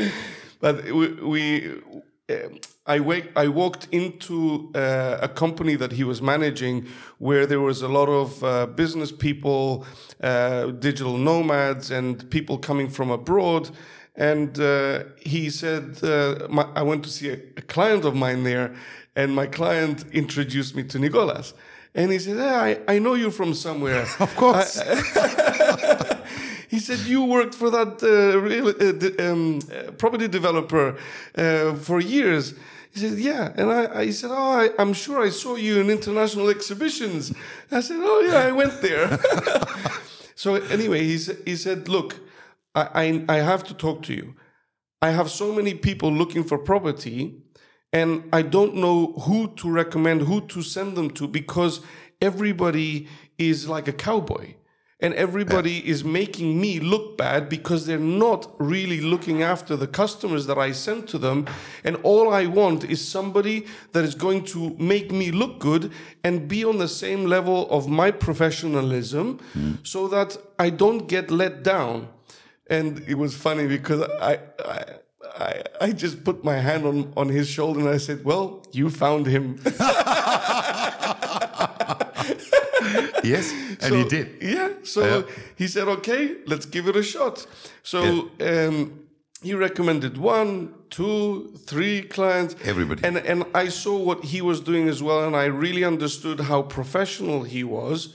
[0.60, 1.70] but we, we
[2.30, 6.86] um, I wake, I walked into uh, a company that he was managing
[7.18, 9.86] where there was a lot of uh, business people,
[10.22, 13.70] uh, digital nomads, and people coming from abroad.
[14.16, 18.44] And uh, he said, uh, my, I went to see a, a client of mine
[18.44, 18.74] there,
[19.16, 21.54] and my client introduced me to Nicolas.
[21.96, 24.06] And he said, "Yeah, I, I know you from somewhere.
[24.20, 24.82] Of course.
[26.74, 30.96] He said you worked for that uh, real, uh, um, uh, property developer
[31.36, 32.54] uh, for years.
[32.92, 35.88] He said, "Yeah," and I, I said, "Oh, I, I'm sure I saw you in
[35.88, 37.32] international exhibitions."
[37.70, 39.20] I said, "Oh yeah, I went there."
[40.34, 42.16] so anyway, he said, "He said, look,
[42.74, 44.34] I, I I have to talk to you.
[45.00, 47.42] I have so many people looking for property,
[47.92, 51.80] and I don't know who to recommend, who to send them to, because
[52.20, 53.08] everybody
[53.38, 54.54] is like a cowboy.
[55.00, 60.46] And everybody is making me look bad because they're not really looking after the customers
[60.46, 61.46] that I send to them.
[61.82, 66.48] And all I want is somebody that is going to make me look good and
[66.48, 69.74] be on the same level of my professionalism hmm.
[69.82, 72.08] so that I don't get let down.
[72.68, 74.84] And it was funny because I, I,
[75.38, 78.88] I, I just put my hand on, on his shoulder and I said, Well, you
[78.90, 79.60] found him.
[83.22, 84.28] yes, and So- he did.
[84.40, 84.68] Yeah.
[84.82, 85.22] So Yeah.
[85.56, 87.46] he said, okay, let's give it a shot.
[87.82, 89.00] So um,
[89.42, 92.54] he recommended one, two, three clients.
[92.64, 93.02] Everybody.
[93.04, 96.62] And, and I saw what he was doing as well, and I really understood how
[96.62, 98.14] professional he was.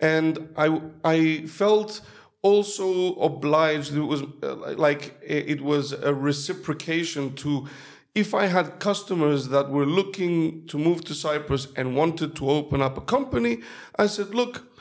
[0.00, 2.00] And I, I felt
[2.42, 3.94] also obliged.
[3.94, 7.68] It was uh, like it was a reciprocation to
[8.14, 12.82] if I had customers that were looking to move to Cyprus and wanted to open
[12.82, 13.58] up a company,
[13.96, 14.77] I said, look,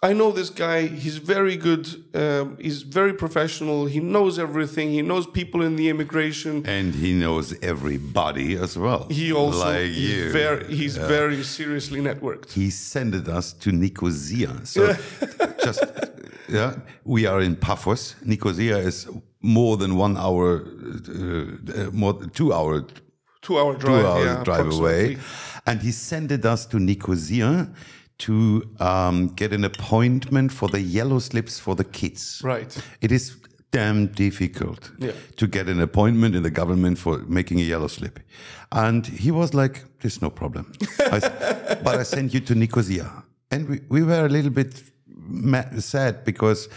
[0.00, 0.86] I know this guy.
[0.86, 1.88] He's very good.
[2.14, 3.86] Um, he's very professional.
[3.86, 4.90] He knows everything.
[4.90, 6.64] He knows people in the immigration.
[6.66, 9.08] And he knows everybody as well.
[9.10, 12.52] He also like he's very he's very seriously networked.
[12.52, 14.64] he sent us to Nicosia.
[14.64, 14.94] So
[15.64, 15.84] just
[16.48, 18.14] yeah, we are in Paphos.
[18.24, 19.08] Nicosia is
[19.42, 22.84] more than one hour, uh, uh, more two hour,
[23.42, 24.00] Two hour drive.
[24.02, 25.18] two hours yeah, drive away,
[25.66, 27.68] and he sent us to Nicosia
[28.18, 32.40] to um, get an appointment for the yellow slips for the kids.
[32.44, 32.76] Right.
[33.00, 33.36] It is
[33.70, 35.12] damn difficult Yeah.
[35.36, 38.18] to get an appointment in the government for making a yellow slip.
[38.72, 40.72] And he was like, there's no problem.
[40.98, 41.20] I
[41.84, 43.24] but I sent you to Nicosia.
[43.50, 44.82] And we, we were a little bit
[45.78, 46.68] sad because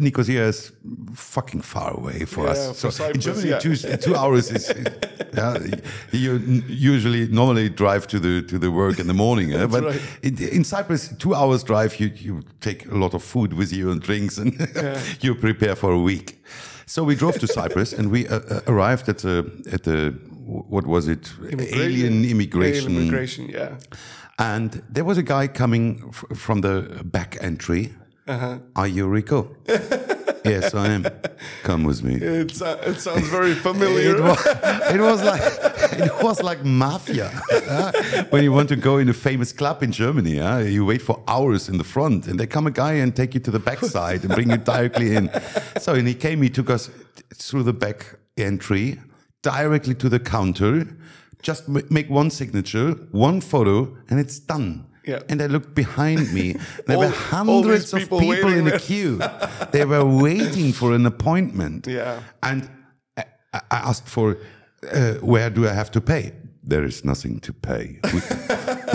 [0.00, 0.72] Nicosia is
[1.14, 2.80] fucking far away for Yeah, us.
[2.80, 3.58] for in Cyprus, Germany, yeah.
[3.58, 4.72] two, two hours is.
[5.34, 5.58] yeah,
[6.12, 6.38] you
[6.68, 9.66] usually normally drive to the to the work in the morning, eh?
[9.66, 10.00] but right.
[10.22, 13.90] in, in Cyprus, two hours drive, you you take a lot of food with you
[13.90, 14.52] and drinks, and
[15.20, 16.38] you prepare for a week.
[16.86, 20.14] So we drove to Cyprus, and we uh, uh, arrived at the at the
[20.46, 21.32] what was it?
[21.42, 22.86] Alien immigration.
[22.86, 23.76] Alien immigration, yeah.
[24.38, 27.94] And there was a guy coming from the back entry.
[28.28, 28.58] Uh-huh.
[28.74, 29.56] Are you Rico?
[30.44, 31.06] yes, I am.
[31.62, 32.16] Come with me.
[32.16, 34.16] It's, uh, it sounds very familiar.
[34.16, 34.46] It was,
[34.94, 35.42] it was like
[35.92, 37.30] it was like mafia.
[37.50, 37.92] huh?
[38.30, 40.58] when you want to go in a famous club in Germany, huh?
[40.58, 43.40] you wait for hours in the front, and they come a guy and take you
[43.40, 45.30] to the back side and bring you directly in.
[45.78, 46.90] So and he came, he took us
[47.34, 48.98] through the back entry
[49.42, 50.86] directly to the counter.
[51.42, 54.86] Just ma- make one signature, one photo, and it's done.
[55.04, 55.20] Yeah.
[55.28, 56.56] And I looked behind me.
[56.86, 58.78] There All- were hundreds these of people people in the there.
[58.80, 59.20] queue.
[59.70, 61.86] they were waiting for an appointment.
[61.90, 62.20] Yeah.
[62.42, 62.68] And
[63.16, 63.24] I,
[63.70, 64.36] I asked for,
[64.92, 66.32] uh, where do I have to pay?
[66.68, 68.00] There is nothing to pay.
[68.12, 68.20] We,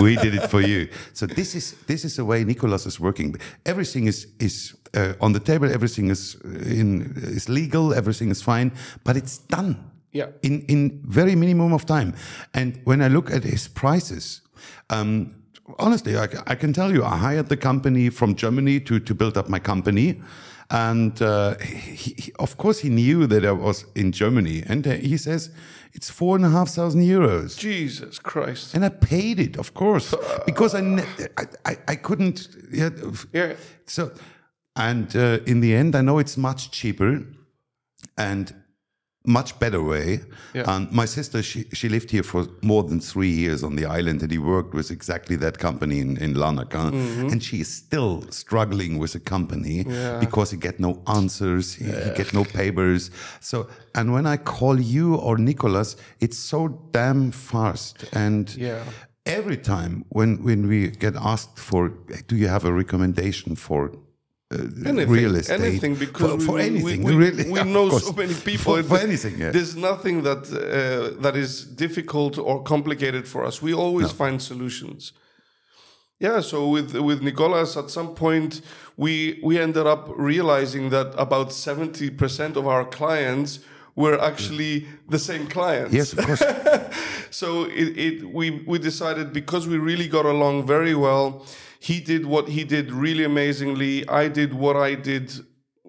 [0.00, 0.88] we did it for you.
[1.14, 3.34] So this is this is the way Nicolas is working.
[3.64, 5.72] Everything is is uh, on the table.
[5.72, 7.94] Everything is in is legal.
[7.94, 8.72] Everything is fine,
[9.04, 9.76] but it's done.
[10.12, 10.26] Yeah.
[10.42, 12.12] In in very minimum of time.
[12.54, 14.42] And when I look at his prices.
[14.90, 15.34] Um,
[15.78, 19.36] Honestly, I, I can tell you, I hired the company from Germany to, to build
[19.38, 20.20] up my company.
[20.70, 24.64] And uh, he, he- of course, he knew that I was in Germany.
[24.68, 25.50] And uh, he says,
[25.94, 27.56] it's four and a half thousand euros.
[27.56, 28.74] Jesus Christ.
[28.74, 30.80] And I paid it, of course, because I,
[31.38, 32.48] I, I, I couldn't.
[32.72, 32.90] Yeah,
[33.32, 33.54] Yeah.
[33.86, 34.10] so,
[34.74, 37.22] and uh, in the end, I know it's much cheaper
[38.16, 38.52] and
[39.24, 40.20] much better way.
[40.54, 40.64] Yeah.
[40.74, 44.22] And my sister, she, she lived here for more than three years on the island,
[44.22, 46.90] and he worked with exactly that company in, in Larnaca.
[46.90, 47.28] Mm-hmm.
[47.28, 50.18] And she is still struggling with the company Yeah.
[50.18, 53.10] because he get no answers, he, he get no papers.
[53.40, 58.04] So, and when I call you or Nicolas, it's so damn fast.
[58.12, 58.82] And Yeah.
[59.24, 61.90] every time when when we get asked for
[62.26, 63.92] do you have a recommendation for
[64.86, 65.60] Anything, real estate.
[65.60, 67.50] anything because for, for we- anything we, really.
[67.50, 68.06] we know course.
[68.06, 69.50] so many people for, for anything yeah.
[69.50, 73.60] there's nothing that uh, that is difficult or complicated for us.
[73.62, 75.12] We always find solutions.
[76.20, 78.60] Yeah so with with Nicolas at some point
[78.96, 83.60] we we ended up realizing that about 70% of our clients
[83.94, 85.92] were actually the same clients.
[85.94, 86.42] Yes of course.
[87.32, 91.26] So it, it we we decided because we really got along very well
[91.82, 95.32] he did what he did really amazingly i did what i did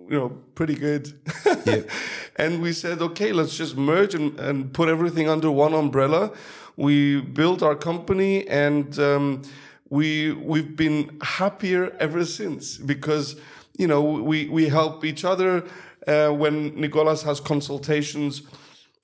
[0.09, 1.07] you know pretty good
[1.65, 1.83] Yeah.
[2.35, 6.31] and we said okay let's just merge and, and put everything under one umbrella
[6.75, 9.43] we built our company and um,
[9.89, 13.35] we we've been happier ever since because
[13.77, 15.63] you know we we help each other
[16.07, 18.41] uh, when Nicolas has consultations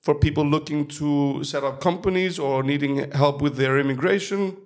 [0.02, 4.56] for people looking to set up companies or needing help with their immigration.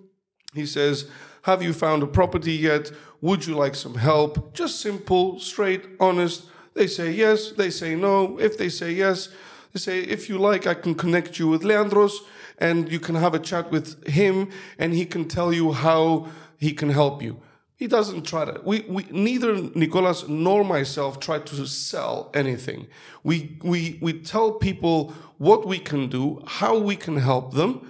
[0.55, 1.09] He says,
[1.45, 2.91] Have you found a property yet?
[3.21, 4.55] Would you like some help?
[4.55, 6.47] Just simple, straight, honest.
[6.73, 8.39] They say yes, they say no.
[8.39, 9.29] If they say yes,
[9.75, 12.15] they say, If you like, I can connect you with Leandros
[12.57, 16.73] and you can have a chat with him and he can tell you how he
[16.73, 17.43] can help you.
[17.77, 18.63] He doesn't try to.
[18.65, 22.87] We, we neither Nicolas nor myself try to sell anything.
[23.23, 27.87] We we we tell people what we can do, how we can help them,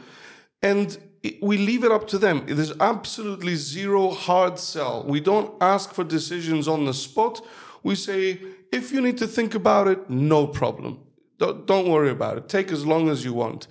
[0.61, 0.99] and
[1.41, 2.45] we leave it up to them.
[2.47, 5.05] There's absolutely zero hard sell.
[5.07, 7.41] We don't ask for decisions on the spot.
[7.83, 8.41] We say
[8.73, 11.01] if you need to think about it, no problem.
[11.39, 12.49] Don't, worry about it.
[12.49, 13.67] Take as long as you want.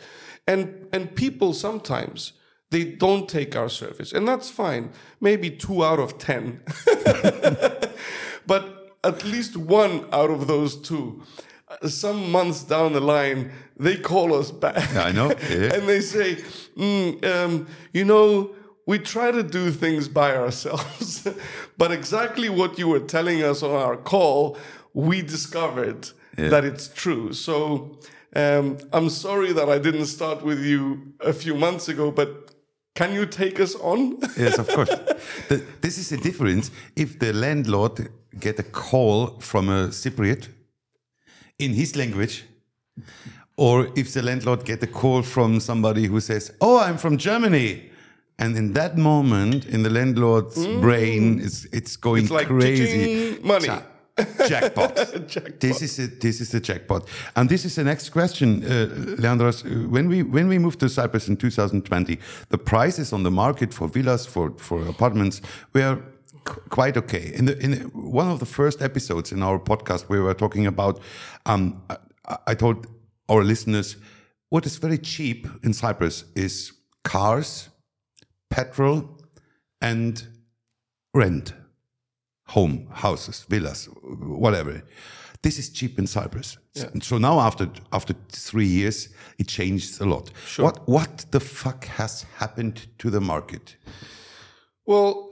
[0.47, 2.33] And and people sometimes
[2.69, 4.91] they don't take our service, and that's fine.
[5.21, 6.61] Maybe two out of ten,
[8.45, 11.23] but at least one out of those two,
[11.87, 14.75] some months down the line, they call us back.
[14.93, 15.29] Yeah, I know.
[15.49, 15.75] Yeah.
[15.75, 16.35] and they say,
[16.77, 18.51] "Mm, um, you know,
[18.85, 21.27] we try to do things by ourselves,
[21.77, 24.57] but exactly what you were telling us on our call,
[24.93, 27.31] we discovered that it's true.
[27.33, 27.97] So
[28.35, 32.51] um, I'm sorry that I didn't start with you a few months ago, but
[32.95, 34.17] can you take us on?
[34.37, 34.89] yes of course
[35.49, 38.09] the, this is the difference if the landlord
[38.39, 40.47] get a call from a cypriot
[41.59, 42.43] in his language
[43.57, 47.89] or if the landlord get a call from somebody who says oh i'm from germany
[48.39, 53.67] and in that moment in the landlord's brain it's, it's going It's like crazy money.
[53.67, 53.81] Ja-
[54.47, 54.95] jackpot.
[55.27, 55.59] Jackpot.
[55.59, 56.21] This is it.
[56.21, 57.07] This is the jackpot.
[57.35, 58.85] And this is the next question, uh,
[59.17, 59.63] Leandros.
[59.89, 63.87] When we when we moved to Cyprus in 2020, the prices on the market for
[63.87, 65.41] villas for for apartments
[65.73, 65.97] were
[66.69, 67.31] quite okay.
[67.35, 70.99] In the in one of the first episodes in our podcast, we were talking about.
[71.45, 71.97] Um, I,
[72.47, 72.87] I told
[73.29, 73.97] our listeners
[74.49, 76.73] what is very cheap in Cyprus is
[77.03, 77.69] cars,
[78.49, 79.19] petrol,
[79.81, 80.27] and
[81.13, 81.53] rent,
[82.47, 84.83] home, houses, villas, whatever.
[85.41, 86.57] This is cheap in Cyprus.
[87.01, 90.31] So now, after after three years, it changed a lot.
[90.57, 93.75] What what the fuck has happened to the market?
[94.85, 95.29] Well,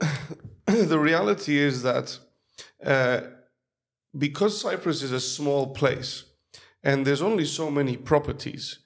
[0.66, 2.18] the reality is that
[2.84, 3.22] uh,
[4.16, 6.24] because Cyprus is a small place
[6.82, 8.78] and there's only so many properties,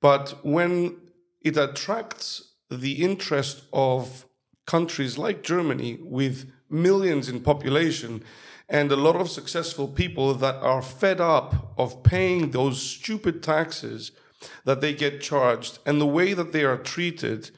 [0.00, 0.96] but when
[1.40, 4.26] it attracts the interest of
[4.66, 8.22] countries like Germany with millions in population
[8.68, 14.12] and a lot of successful people that are fed up of paying those stupid taxes
[14.64, 17.50] that they get charged and the way that they are treated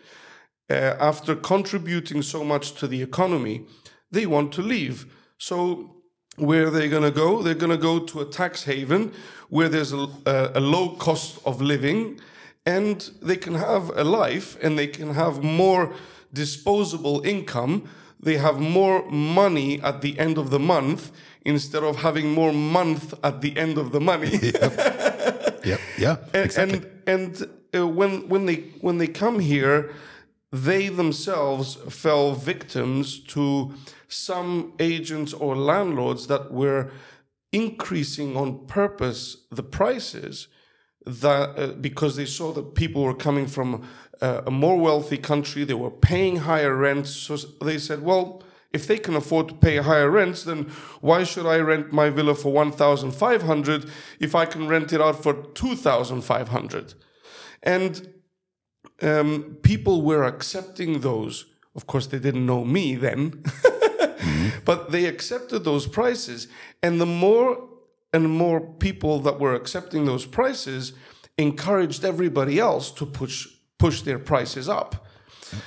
[0.70, 3.64] uh, after contributing so much to the economy,
[4.10, 5.06] they want to leave.
[5.38, 5.96] So,
[6.36, 7.42] where are they going to go?
[7.42, 9.12] They're going to go to a tax haven
[9.48, 12.20] where there's a, a, a low cost of living
[12.64, 15.92] and they can have a life and they can have more
[16.32, 17.88] disposable income.
[18.18, 21.10] They have more money at the end of the month
[21.44, 24.38] instead of having more month at the end of the money.
[25.62, 26.82] Yeah, yeah, and exactly.
[27.06, 29.92] and, and uh, when when they when they come here,
[30.52, 33.74] they themselves fell victims to
[34.08, 36.90] some agents or landlords that were
[37.52, 40.48] increasing on purpose the prices
[41.06, 43.88] that uh, because they saw that people were coming from
[44.20, 47.10] uh, a more wealthy country they were paying higher rents.
[47.10, 48.42] So they said well
[48.72, 50.70] if they can afford to pay higher rents then
[51.00, 53.90] why should i rent my villa for 1500
[54.20, 56.94] if i can rent it out for 2500
[57.62, 58.19] and
[59.02, 61.46] um, people were accepting those.
[61.74, 63.42] Of course, they didn't know me then,
[64.64, 66.48] but they accepted those prices.
[66.82, 67.68] And the more
[68.12, 70.92] and more people that were accepting those prices
[71.38, 73.46] encouraged everybody else to push
[73.78, 75.06] push their prices up.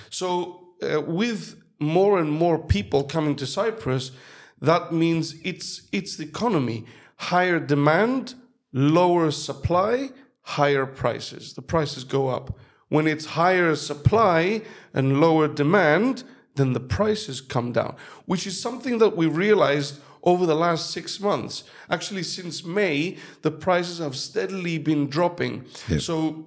[0.09, 4.11] So, uh, with more and more people coming to Cyprus,
[4.61, 8.35] that means it's it's the economy: higher demand,
[8.71, 10.09] lower supply,
[10.41, 11.53] higher prices.
[11.53, 12.57] The prices go up.
[12.93, 14.61] When it's higher supply
[14.93, 16.23] and lower demand,
[16.53, 17.95] then the prices come down,
[18.27, 21.63] which is something that we realized over the last six months.
[21.89, 25.65] Actually, since May, the prices have steadily been dropping.
[25.97, 26.45] So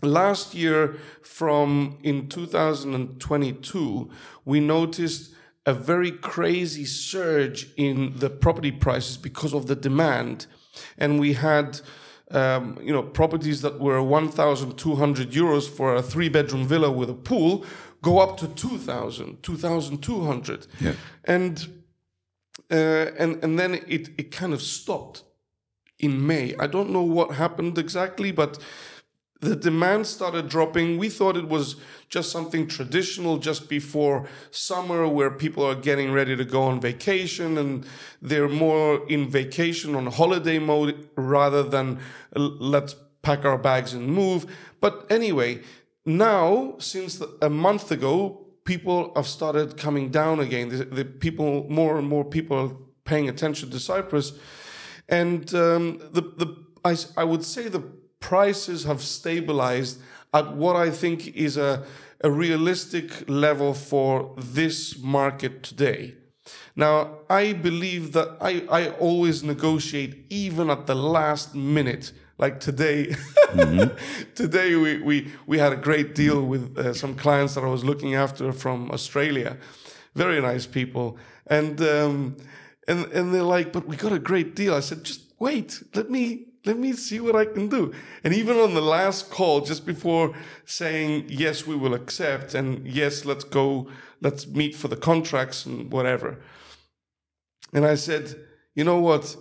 [0.00, 4.08] last year, from in 2022,
[4.44, 5.34] we noticed
[5.66, 10.46] a very crazy surge in the property prices because of the demand.
[10.96, 11.80] And we had
[12.30, 17.14] um, you know, properties that were 1,200 euros for a three bedroom villa with a
[17.14, 17.64] pool
[18.02, 20.66] go up to 2,000, 2,200.
[20.80, 20.92] Yeah.
[21.24, 21.82] And,
[22.70, 25.24] uh, and, and then it, it kind of stopped
[25.98, 26.54] in May.
[26.58, 28.58] I don't know what happened exactly, but
[29.40, 30.98] the demand started dropping.
[30.98, 31.76] We thought it was
[32.08, 37.56] just something traditional just before summer where people are getting ready to go on vacation
[37.56, 37.86] and
[38.20, 42.00] they're more in vacation on holiday mode rather than
[42.34, 44.46] uh, let's pack our bags and move.
[44.80, 45.62] But anyway,
[46.04, 50.68] now, since a month ago, people have started coming down again.
[50.70, 52.74] The, the people, more and more people are
[53.04, 54.32] paying attention to Cyprus.
[55.08, 57.82] And um, the, the, I, I would say the
[58.20, 60.00] prices have stabilized
[60.34, 61.84] at what I think is a,
[62.22, 66.14] a realistic level for this market today.
[66.76, 72.12] Now, I believe that I, I always negotiate even at the last minute.
[72.38, 73.16] Like today,
[74.34, 77.84] today we, we, we had a great deal with uh, some clients that I was
[77.84, 79.56] looking after from Australia.
[80.14, 81.18] Very nice people.
[81.48, 82.36] And, um,
[82.86, 84.74] and, and they're like, but we got a great deal.
[84.74, 87.92] I said, just wait, let me, let me see what I can do.
[88.24, 90.34] And even on the last call, just before
[90.64, 93.88] saying, yes, we will accept, and yes, let's go,
[94.20, 96.40] let's meet for the contracts and whatever.
[97.72, 98.34] And I said,
[98.74, 99.36] you know what?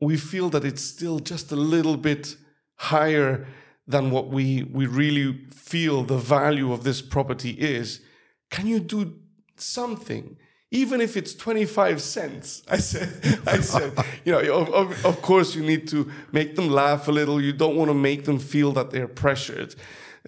[0.00, 2.36] We feel that it's still just a little bit
[2.76, 3.46] higher
[3.86, 8.00] than what we, we really feel the value of this property is.
[8.50, 9.18] Can you do
[9.56, 10.36] something?
[10.72, 13.92] Even if it's 25 cents, I said, I said,
[14.24, 17.40] you know, of, of, course you need to make them laugh a little.
[17.40, 19.74] You don't want to make them feel that they're pressured.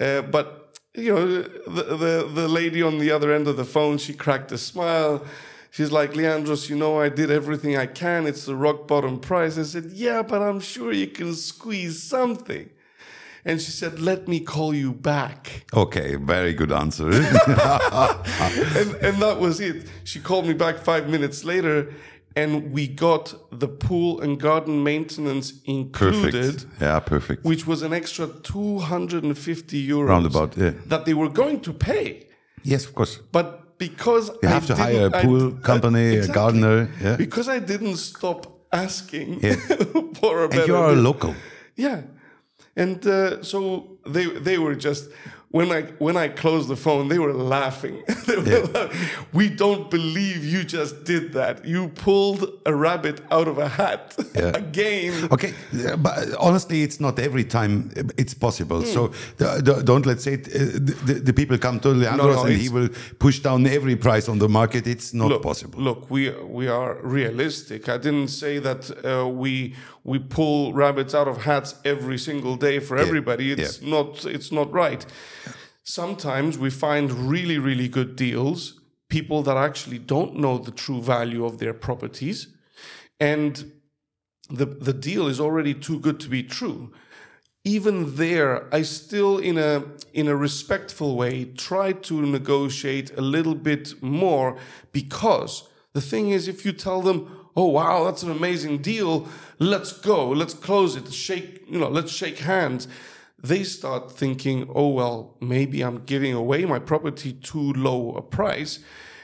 [0.01, 3.99] Uh, but, you know, the, the, the lady on the other end of the phone,
[3.99, 5.25] she cracked a smile.
[5.71, 8.27] She's like, Leandros, you know, I did everything I can.
[8.27, 9.57] It's the rock bottom price.
[9.57, 12.69] I said, yeah, but I'm sure you can squeeze something.
[13.45, 15.65] And she said, Let me call you back.
[15.75, 17.09] Okay, very good answer.
[17.13, 19.87] and, and that was it.
[20.05, 21.93] She called me back five minutes later,
[22.37, 26.67] and we got the pool and garden maintenance included, perfect.
[26.81, 27.45] Yeah, perfect.
[27.45, 30.73] which was an extra 250 euros Roundabout, yeah.
[30.87, 32.27] that they were going to pay.
[32.63, 33.19] Yes, of course.
[33.33, 36.89] But because You have to hire a pool company, a gardener.
[37.03, 37.17] Yeah.
[37.17, 39.57] because I didn't stop asking Yeah.
[40.21, 41.35] for a better And you are a local.
[41.77, 42.03] Yeah,
[42.77, 45.11] and uh, so they they were just
[45.51, 48.03] when I when I closed the phone, they were laughing.
[48.27, 48.93] They were like,
[49.35, 51.65] we don't believe you just did that.
[51.67, 54.57] You pulled a rabbit out of a hat Yeah.
[54.57, 55.29] again.
[55.31, 58.83] Okay, yeah, but honestly, it's not every time it's possible.
[58.85, 60.59] So the, the, don't let's say it, uh,
[61.07, 64.39] the, the- people come to Leandros no, and he will push down every price on
[64.39, 64.87] the market.
[64.87, 65.79] It's not Look, possible.
[65.83, 67.89] look, we we are realistic.
[67.89, 72.79] I didn't say that uh, we we pull rabbits out of hats every single day
[72.79, 73.53] for everybody.
[73.53, 75.05] It's not it's not right.
[75.85, 78.81] Sometimes we find really really good deals.
[79.09, 82.49] People that actually don't know the true value of their properties,
[83.21, 83.73] and
[84.49, 86.93] the the deal is already too good to be true
[87.65, 93.55] even there i still in a in a respectful way try to negotiate a little
[93.55, 94.57] bit more
[94.91, 99.29] because the thing is if you tell them oh wow that's an amazing deal
[99.59, 102.89] let's go let's close it shake you know let's shake hands
[103.43, 108.79] they start thinking oh well maybe i'm giving away my property too low a price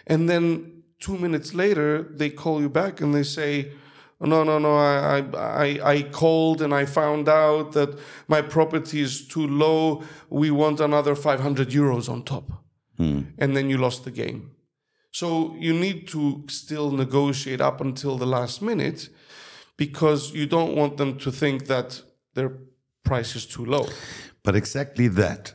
[0.06, 3.70] and then 2 minutes later they call you back and they say
[4.20, 4.74] no, no, no.
[4.76, 5.24] I, I,
[5.54, 7.90] I- I called and I found out that
[8.26, 10.02] my property is too low.
[10.28, 12.50] We want another 500 euros on top.
[12.96, 13.20] Hmm.
[13.38, 14.50] And then you lost the game.
[15.11, 19.09] So you need to still negotiate up until the last minute
[19.76, 22.02] because you don't want them to think that
[22.34, 22.52] their
[23.04, 23.86] price is too low.
[24.42, 25.54] But exactly that,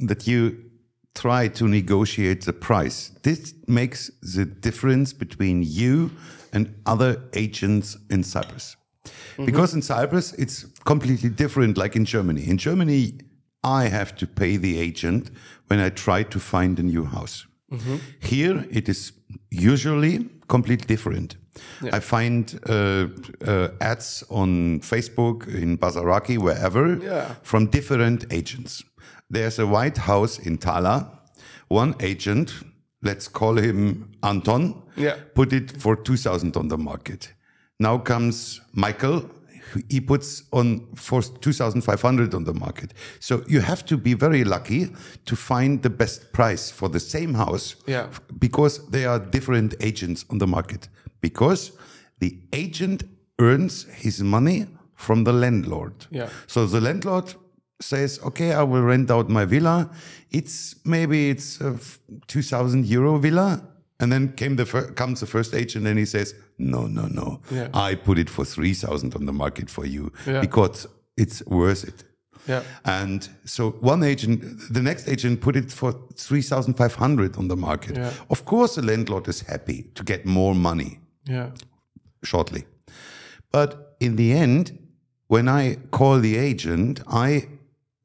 [0.00, 0.68] that you
[1.14, 3.10] try to negotiate the price.
[3.22, 6.10] This makes the difference between you
[6.52, 8.76] and other agents in Cyprus.
[9.04, 9.44] Mm-hmm.
[9.44, 12.48] Because in Cyprus, it's completely different, like in Germany.
[12.48, 13.18] In Germany,
[13.64, 15.30] I have to pay the agent
[15.66, 17.47] when I try to find a new house.
[18.20, 19.12] Here, it is
[19.50, 21.36] usually completely different.
[21.92, 23.08] I find uh,
[23.46, 27.34] uh, ads on Facebook, in Bazaraki, wherever, Yeah.
[27.42, 28.84] from different agents.
[29.30, 31.10] There's a white house in Tala.
[31.68, 32.52] One agent,
[33.02, 35.16] let's call him Anton, Yeah.
[35.34, 37.34] put it for 2000 on the market.
[37.80, 39.28] Now comes Michael.
[39.88, 42.94] He puts on for 2500 on the market.
[43.20, 44.90] So you have to be very lucky
[45.26, 48.06] to find the best price for the same house Yeah.
[48.38, 50.88] because there are different agents on the market.
[51.20, 51.72] Because
[52.20, 53.02] the agent
[53.38, 56.06] earns his money from the landlord.
[56.10, 56.28] Yeah.
[56.46, 57.34] So the landlord
[57.80, 59.88] says, "Okay, I will rent out my villa.
[60.30, 61.78] It's maybe it's a
[62.26, 63.62] 2,000 euro villa."
[64.00, 67.40] And then came the fir- comes the first agent and he says, "No, no, no.
[67.50, 67.68] Yeah.
[67.74, 70.40] I put it for 3,000 on the market for you Yeah.
[70.40, 70.86] because
[71.16, 72.04] it's worth it."
[72.48, 72.62] Yeah.
[72.84, 74.40] And so one agent,
[74.72, 77.96] the next agent put it for 3,500 on the market.
[77.96, 78.12] Yeah.
[78.30, 81.50] Of course, the landlord is happy to get more money Yeah.
[82.22, 82.64] shortly.
[83.52, 84.78] But in the end,
[85.26, 87.48] when I call the agent, I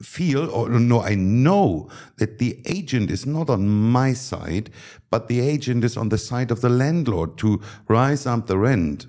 [0.04, 4.70] feel, or no, I know that the agent is not on my side,
[5.10, 9.08] but the agent is on the side of the landlord to rise up the rent.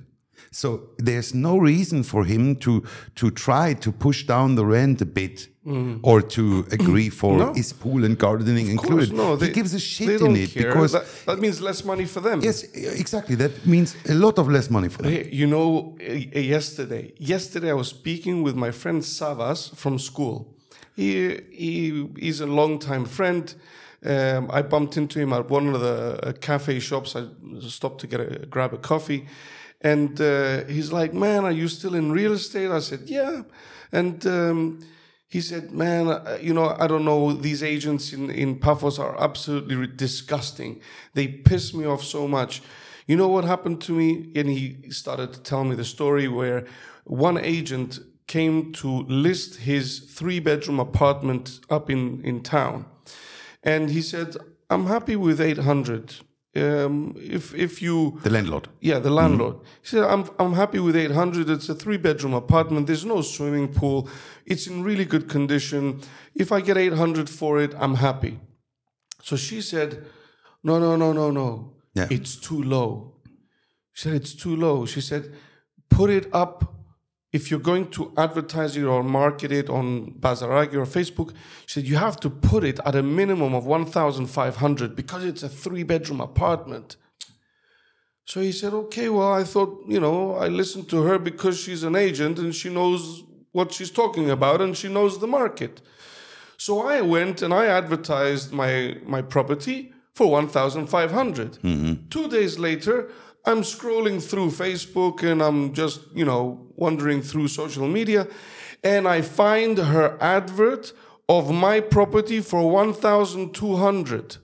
[0.50, 2.82] So there's no reason for him to
[3.16, 5.48] to try to push down the rent a bit
[6.02, 7.52] or to agree for No.
[7.54, 9.14] his pool and gardening Of course, included.
[9.16, 10.66] no, he gives a shit they in it care.
[10.72, 12.40] because that, that means less money for them.
[12.42, 13.34] yes, exactly.
[13.36, 15.12] That means a lot of less money for them.
[15.32, 20.53] You know, uh, yesterday, yesterday I was speaking with my friend Savas from school.
[20.94, 23.54] He he is a longtime friend.
[24.04, 27.16] Um, I bumped into him at one of the uh, cafe shops.
[27.16, 27.26] I
[27.60, 29.26] stopped to get a grab a coffee,
[29.80, 33.42] and uh, he's like, "Man, are you still in real estate?" I said, "Yeah,"
[33.92, 34.26] and.
[34.26, 34.80] Um,
[35.26, 37.32] he said, "Man, uh, you know, I don't know.
[37.32, 40.80] These agents in in Paphos are absolutely disgusting.
[41.14, 42.62] They piss me off so much.
[43.08, 46.66] You know what happened to me?" And he started to tell me the story where
[47.02, 52.84] one agent came to list his three bedroom apartment up in in town,
[53.62, 54.36] and he said,
[54.70, 56.14] "I'm happy with 800.
[56.56, 58.68] Um, if if you The landlord.
[58.80, 59.56] yeah, the landlord.
[59.82, 61.50] He said, I'm, I'm happy with 800.
[61.50, 62.86] It's a three bedroom apartment.
[62.86, 64.08] There's no swimming pool.
[64.46, 66.00] It's in really good condition.
[66.36, 68.38] If I get 800 for it, I'm happy.
[69.22, 70.04] So she said,
[70.62, 71.72] No, no, no, no, no.
[71.92, 72.06] Yeah.
[72.10, 73.16] It's too low.
[73.92, 74.86] She said, It's too low.
[74.86, 75.32] She said,
[75.90, 76.72] Put it up
[77.34, 81.34] if you're going to advertise it or market it on Bazaraki or Facebook,
[81.66, 85.48] she said you have to put it at a minimum of 1,500 because it's a
[85.48, 86.94] three bedroom apartment.
[88.24, 91.82] So he said, okay, well, I thought, you know, I listened to her because she's
[91.82, 95.80] an agent and she knows what she's talking about and she knows the market.
[96.56, 101.52] So I went and I advertised my, my property for 1,500.
[101.54, 102.08] Mm-hmm.
[102.10, 103.10] Two days later,
[103.46, 108.26] I'm scrolling through Facebook and I'm just, you know, wandering through social media
[108.82, 110.92] and I find her advert
[111.28, 114.36] of my property for 1,200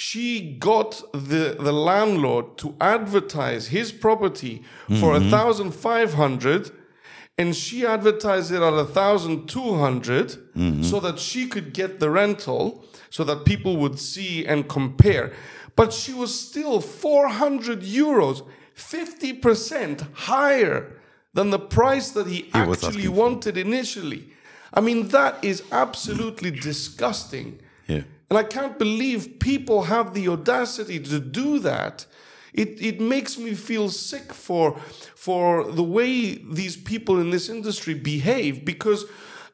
[0.00, 5.26] she got the, the landlord to advertise his property for mm-hmm.
[5.26, 6.70] a thousand five hundred
[7.36, 10.82] and she advertised it at a thousand two hundred mm-hmm.
[10.82, 15.34] so that she could get the rental so that people would see and compare
[15.80, 20.78] but she was still 400 euros 50% higher
[21.32, 24.22] than the price that he, was actually wanted initially
[24.74, 28.02] i mean that is absolutely disgusting Yeah.
[28.28, 29.20] and I can't believe
[29.52, 32.06] people have the audacity to do that.
[32.62, 34.66] It, it makes me feel sick for,
[35.26, 35.46] for
[35.80, 36.12] the way
[36.60, 39.00] these people in this industry behave because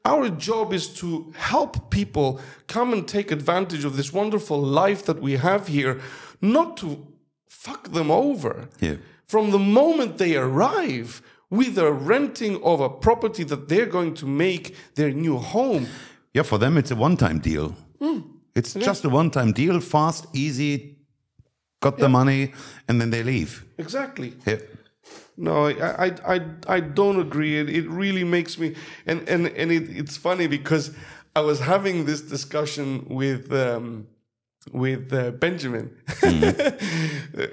[0.07, 5.21] our job is to help people come and take advantage of this wonderful life that
[5.21, 6.01] we have here,
[6.41, 6.89] not to
[7.49, 8.69] fuck them over.
[8.81, 8.97] Yeah.
[9.25, 14.27] From the moment they arrive with a renting of a property that they're going to
[14.27, 15.87] make their new home,
[16.35, 17.75] Yeah, for them it's a one-time deal.
[18.01, 18.23] Mm.
[18.55, 20.97] It's just a one-time deal, fast, easy,
[21.81, 22.53] got the money,
[22.89, 23.65] and then they leave.
[23.79, 24.33] exactly.
[24.47, 24.59] Yeah.
[25.37, 27.59] No, I, I, I, I don't agree.
[27.59, 28.75] It, it really makes me,
[29.05, 30.95] and and and it, it's funny because
[31.35, 34.07] I was having this discussion with um,
[34.73, 35.95] with uh, Benjamin,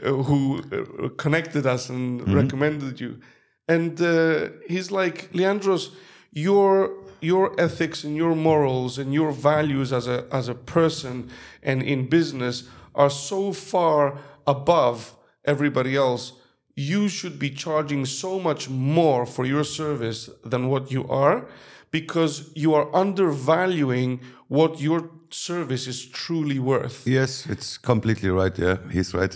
[0.03, 3.19] who uh, connected us and recommended you,
[3.67, 5.93] and uh, he's like, Leandros,
[6.31, 11.29] your your ethics and your morals and your values as a as a person
[11.61, 15.15] and in business are so far above
[15.45, 16.33] everybody else
[16.75, 21.45] you should be charging so much more for your service than what you are
[21.91, 27.05] because you are undervaluing what your service is truly worth.
[27.07, 28.57] Yes, it's completely right.
[28.57, 29.35] Yeah, he's right.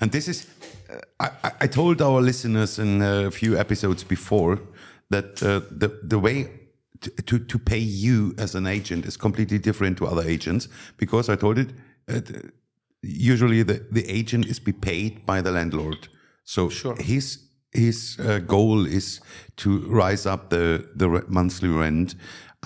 [0.00, 0.46] And this is,
[0.88, 4.60] uh, I, I- told our listeners in a few episodes before
[5.10, 6.48] that uh, the the way
[7.00, 11.28] to, to to pay you as an agent is completely different to other agents because
[11.32, 11.70] I told it.
[12.08, 12.20] Uh,
[13.02, 16.08] usually, the the agent is be paid by the landlord.
[16.46, 16.68] So
[16.98, 17.38] his
[17.72, 19.20] his uh, goal is
[19.56, 19.68] to
[20.02, 22.14] rise up the the monthly rent.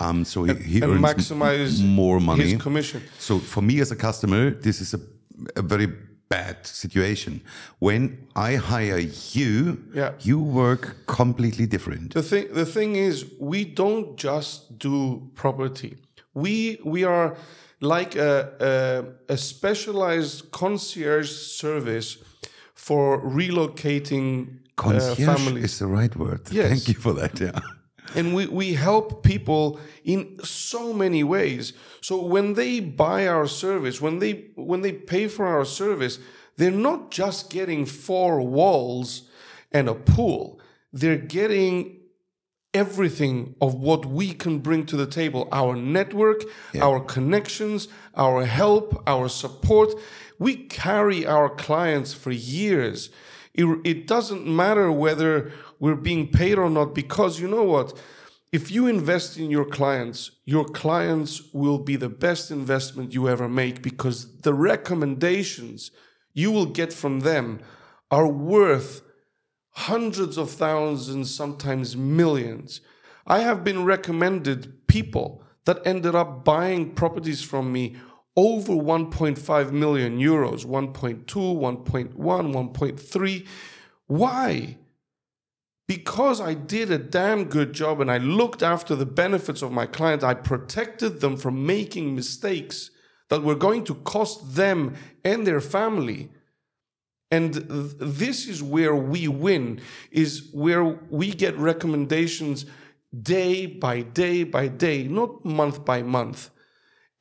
[0.01, 2.45] Um, so he, he and earns maximize more money.
[2.53, 3.01] his commission.
[3.19, 5.01] So for me as a customer, this is a,
[5.57, 5.89] a very
[6.29, 7.41] bad situation.
[7.81, 9.01] When I hire
[9.35, 10.13] you, Yeah.
[10.21, 12.15] you work completely different.
[12.15, 15.97] The thing, the thing is, we don't just do property.
[16.35, 17.35] We we are
[17.81, 18.53] like a
[19.29, 22.19] a, a specialized concierge service
[22.75, 25.65] for relocating uh, families.
[25.65, 26.41] is the right word.
[26.51, 26.69] Yes.
[26.69, 27.39] Thank you for that.
[27.41, 27.61] Yeah.
[28.15, 34.01] and we, we help people in so many ways so when they buy our service
[34.01, 36.19] when they when they pay for our service
[36.57, 39.29] they're not just getting four walls
[39.71, 40.61] and a pool
[40.93, 42.01] they're getting
[42.73, 46.43] everything of what we can bring to the table our network
[46.81, 49.93] our connections our help our support
[50.41, 53.11] we carry our clients for years
[53.55, 57.97] it, it doesn't matter whether we're being paid or not because you know what
[58.51, 63.49] if you invest in your clients your clients will be the best investment you ever
[63.49, 65.93] make because the recommendations
[66.33, 67.61] you will get from them
[68.11, 69.03] are worth
[69.73, 72.81] hundreds of thousands, sometimes millions.
[73.27, 77.97] I have been recommended people that ended up buying properties from me
[78.37, 83.47] over 1.5 million euros, 1.2, 1.1, 1.3.
[84.07, 84.77] Why?
[85.89, 89.87] Because I did a damn good job and I looked after the benefits of my
[89.87, 90.25] clients.
[90.25, 92.91] I protected them from making mistakes
[93.29, 96.31] that were going to cost them and their family.
[97.31, 97.65] And th-
[97.99, 102.67] this is where we win, is where we get recommendations
[103.23, 106.51] day by day by day, not month by month.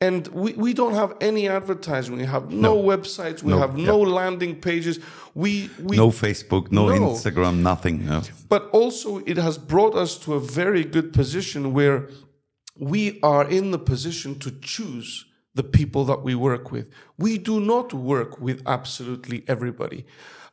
[0.02, 2.16] And we, we don't have any advertising.
[2.16, 3.42] We have no, websites.
[3.42, 4.98] We No, have no landing pages.
[5.34, 7.10] We, we No Facebook, no, No.
[7.10, 8.08] Instagram, nothing.
[8.48, 12.08] but also it has brought us to a very good position where
[12.78, 16.88] we are in the position to choose the people that we work with.
[17.18, 20.06] We do not work with absolutely everybody.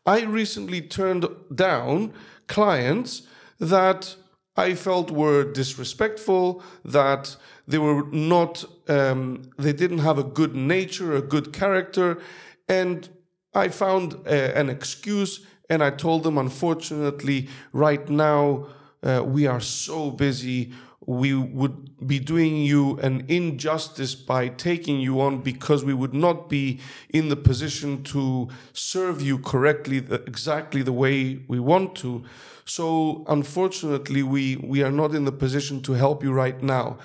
[0.06, 1.26] I recently turned
[1.56, 2.12] down
[2.48, 3.22] clients
[3.60, 4.16] that
[4.58, 7.38] I felt were disrespectful, that
[7.68, 12.20] they were not, um, they didn't have a good nature, a good character.
[12.68, 13.09] And
[13.53, 18.68] I found a, an excuse and I told them, unfortunately, right now
[19.03, 20.72] uh, we are so busy.
[21.05, 26.49] We would be doing you an injustice by taking you on because we would not
[26.49, 32.24] be in the position to serve you correctly, the, exactly the way we want to.
[32.65, 36.97] So, unfortunately, we, we are not in the position to help you right now.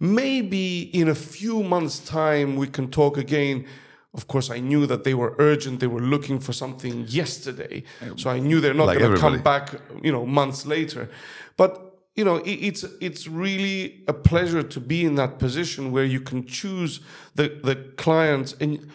[0.00, 3.66] Maybe in a few months' time, we can talk again
[4.14, 5.80] of course, I knew that they were urgent.
[5.80, 7.84] They were looking for something yesterday.
[8.16, 11.10] So I knew they're not Like going to come back, you know, months later.
[11.56, 11.70] But
[12.16, 16.20] you know, it, it's it's really a pleasure to be in that position where you
[16.20, 17.00] can choose
[17.36, 18.56] the the clients.
[18.60, 18.90] And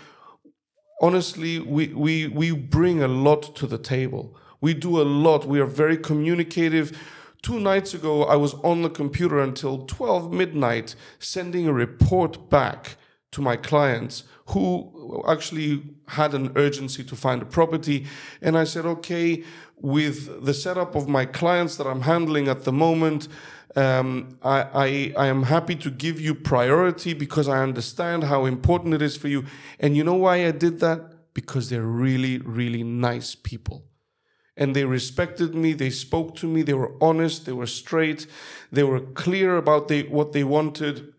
[1.01, 4.35] honestly, we we we bring a lot to the table.
[4.59, 5.45] We do a lot.
[5.45, 6.91] We are very communicative.
[7.43, 12.95] Two nights ago, I was on the computer until 12 midnight sending a report back
[13.31, 18.05] to my clients who actually had an urgency to find a property.
[18.41, 19.43] And I said, okay,
[19.75, 23.27] with the setup of my clients that I'm handling at the moment,
[23.75, 28.93] um, I, I, I am happy to give you priority because I understand how important
[28.93, 29.43] it is for you.
[29.81, 31.33] And you know why I did that?
[31.33, 33.83] Because they're really, really nice people
[34.55, 38.27] and they respected me they spoke to me they were honest they were straight
[38.73, 41.13] they were clear about what they wanted.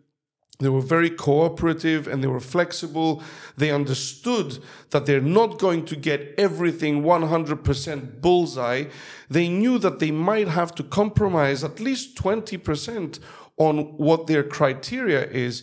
[0.59, 3.23] They were very cooperative and they were flexible.
[3.57, 4.59] They understood
[4.91, 8.85] that they're not going to get everything 100% bullseye.
[9.31, 13.21] They knew that they might have to compromise at least 20%
[13.57, 15.63] on what their criteria is.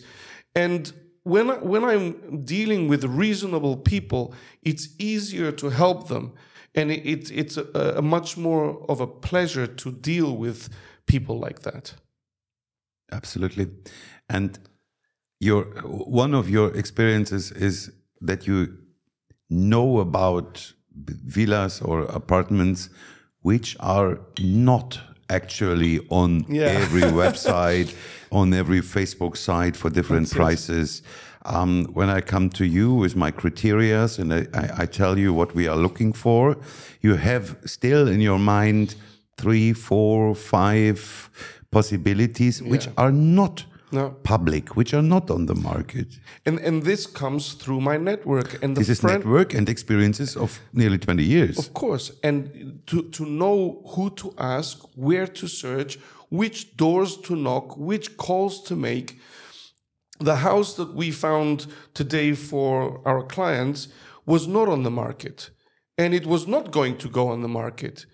[0.54, 0.92] And
[1.24, 6.32] when, when i'm dealing with reasonable people it's easier to help them
[6.74, 10.68] and it, it, it's a, a much more of a pleasure to deal with
[11.06, 11.94] people like that.
[13.10, 13.66] Absolutely.
[14.28, 14.58] And
[15.40, 18.78] your one of your experiences is that you
[19.50, 20.72] know about
[21.34, 22.88] villas or apartments
[23.42, 26.66] which are not actually on Yeah.
[26.82, 27.94] every website,
[28.30, 31.02] on every Facebook site for different prices.
[31.44, 35.56] Um, when I come to you with my criterias and I, I, tell you what
[35.56, 36.56] we are looking for,
[37.00, 38.94] you have still in your mind
[39.36, 41.30] three, four, five
[41.72, 44.10] possibilities which are not No.
[44.22, 46.06] public, which are not on the market.
[46.46, 50.60] And, and this comes through my network and the This is network and experiences of
[50.72, 51.58] nearly 20 years.
[51.58, 55.98] Of course, and to, to know who to ask, where to search,
[56.30, 59.18] which doors to knock, which calls to make.
[60.20, 63.88] The house that we found today for our clients
[64.26, 65.50] was not on the market,
[65.98, 68.06] and it was not going to go on the market.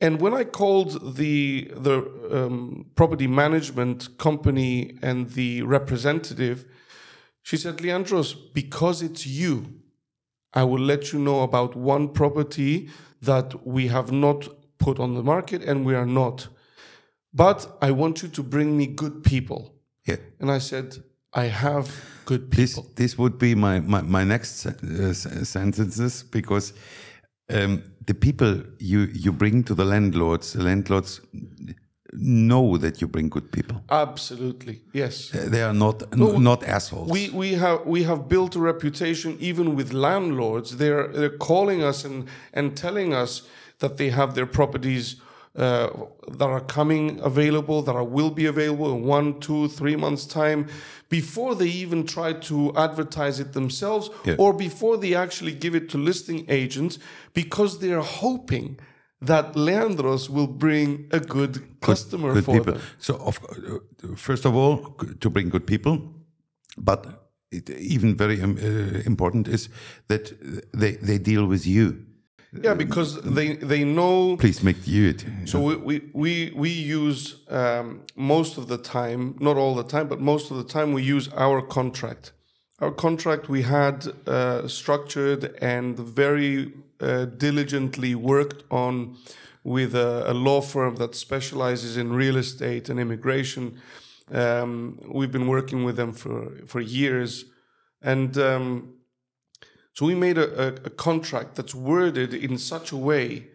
[0.00, 1.96] And when I called the the
[2.30, 6.64] um, property management company and the representative,
[7.42, 9.80] she said, "Leandros, because it's you,
[10.54, 12.88] I will let you know about one property
[13.20, 16.48] that we have not put on the market and we are not.
[17.32, 19.74] But I want you to bring me good people.
[20.06, 20.16] Yeah.
[20.40, 20.96] And I said,
[21.32, 21.88] I have
[22.24, 22.90] good This, people.
[22.96, 25.12] this would be my, my, my next uh,
[25.44, 26.72] sentences because
[27.48, 31.20] um, the people you, you bring to the landlords, the landlords
[32.12, 33.82] know that you bring good people.
[33.88, 34.82] Absolutely.
[34.92, 35.30] Yes.
[35.30, 37.08] They are not n- not assholes.
[37.08, 40.76] We, we have we have built a reputation even with landlords.
[40.78, 43.42] They're they're calling us and, and telling us
[43.78, 45.16] that they have their properties
[45.56, 45.88] uh,
[46.38, 50.66] that are coming available, that are will be available in one, two, three months time,
[51.08, 54.36] before they even try to advertise it themselves, Yeah.
[54.38, 56.98] or before they actually give it to listing agents,
[57.34, 58.78] because they are hoping
[59.20, 62.72] that Leandros will bring a good customer good for people.
[62.74, 62.82] them.
[62.98, 65.98] So, of, uh, first of all, to bring good people,
[66.78, 67.06] but
[67.50, 69.68] it, even very um, uh, important is
[70.06, 70.32] that
[70.72, 72.06] they, they deal with you.
[72.52, 75.24] Yeah, because they they know Please make you it.
[75.44, 80.08] So we we we, we use um, most of the time, not all the time,
[80.08, 82.32] but most of the time we use our contract.
[82.80, 89.16] Our contract we had uh, structured and very uh, diligently worked on
[89.62, 93.80] with a, a law firm that specializes in real estate and immigration.
[94.32, 97.44] Um, we've been working with them for for years,
[98.02, 98.36] and.
[98.36, 98.94] Um,
[99.92, 103.48] so we made a, a, a contract that's worded in such a way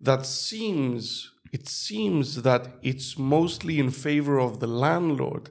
[0.00, 5.48] that seems it seems that it's mostly in favor of the landlord,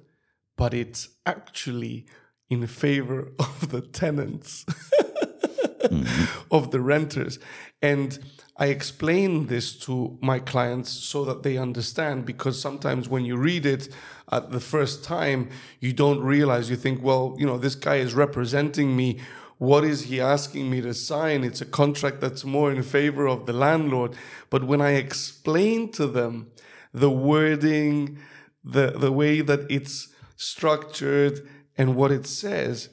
[0.55, 2.05] but it's actually
[2.49, 4.65] in favor of the tenants.
[5.83, 6.53] Mm-hmm.
[6.53, 7.39] of the renters.
[7.81, 8.19] And
[8.57, 13.65] I explain this to my clients so that they understand because sometimes when you read
[13.65, 13.87] it
[14.31, 18.13] at the first time, you don't realize, you think, well, you know, this guy is
[18.13, 19.19] representing me.
[19.57, 21.43] What is he asking me to sign?
[21.43, 24.15] It's a contract that's more in favor of the landlord.
[24.49, 26.51] But when I explain to them
[26.93, 28.19] the wording,
[28.63, 31.47] the, the way that it's structured,
[31.77, 32.89] and what it says,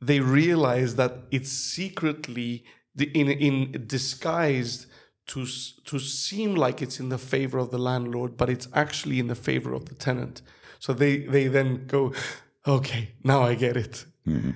[0.00, 2.64] they realize that it's secretly
[2.98, 4.86] in, in disguised
[5.28, 5.46] to,
[5.84, 9.34] to seem like it's in the favor of the landlord, but it's actually in the
[9.34, 10.42] favor of the tenant.
[10.78, 12.12] So they, they then go,
[12.66, 14.04] okay, now I get it.
[14.26, 14.50] Mm-hmm.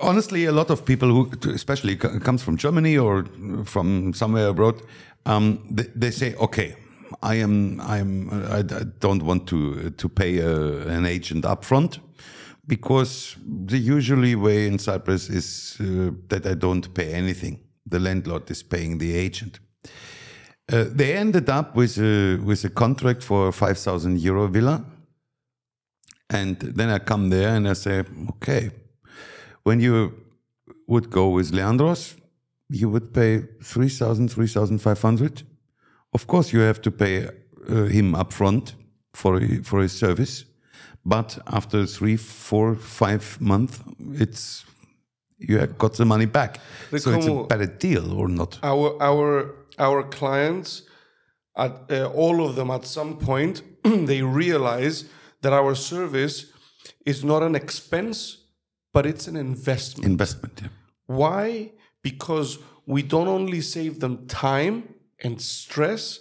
[0.00, 3.24] Honestly, a lot of people who, especially comes from Germany or
[3.64, 4.82] from somewhere abroad,
[5.26, 6.76] um, they, they, say, okay,
[7.22, 11.98] I am, I am, I, I don't want to to pay a, an agent upfront
[12.66, 17.60] because the usually way in Cyprus is uh, that I don't pay anything.
[17.86, 19.60] The landlord is paying the agent.
[20.72, 24.84] Uh, they ended up with a, with a contract for a 5,000 euro villa.
[26.28, 28.70] And then I come there and I say, okay,
[29.66, 30.12] when you
[30.86, 32.14] would go with Leandros,
[32.68, 35.42] you would pay 3,000, 3,500.
[36.12, 38.74] Of course, you have to pay uh, him upfront
[39.12, 40.44] for, for his service.
[41.04, 43.80] But after three, four, five months,
[44.14, 44.64] it's
[45.38, 46.60] you have got the money back.
[46.96, 48.58] so it's a better deal or not?
[48.62, 50.82] Our our our clients,
[51.56, 55.04] at uh, all of them, at some point, they realize
[55.42, 56.46] that our service
[57.04, 58.45] is not an expense,
[58.92, 60.06] but it's an investment.
[60.06, 60.60] Investment.
[60.62, 60.68] Yeah.
[61.06, 61.72] Why?
[62.02, 66.20] Because we don't only save them time and stress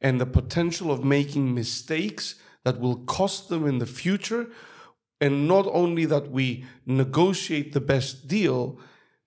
[0.00, 4.48] and the potential of making mistakes that will cost them in the future,
[5.20, 8.78] and not only that we negotiate the best deal,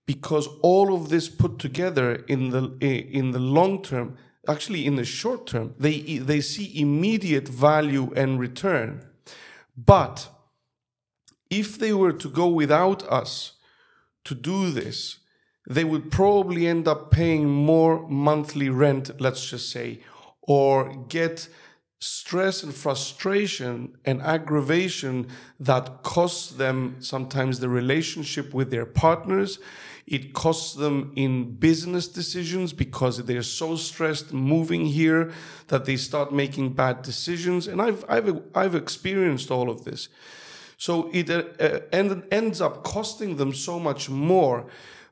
[0.06, 4.18] because all of this put together in the in the long term,
[4.48, 9.06] actually in the short term, they they see immediate value and return.
[9.78, 10.30] But
[11.50, 13.54] if they were to go without us
[14.26, 15.20] to do this,
[15.68, 20.00] they would probably end up paying more monthly rent, let's just say,
[20.42, 21.48] or get
[22.00, 25.28] stress and frustration and aggravation
[25.60, 29.60] that costs them sometimes the relationship with their partners.
[30.08, 35.32] It costs them in business decisions because they're so stressed moving here
[35.68, 37.68] that they start making bad decisions.
[37.68, 40.08] And I've, I've, I've experienced all of this.
[40.80, 44.66] So it uh, uh end, ends up costing them so much more.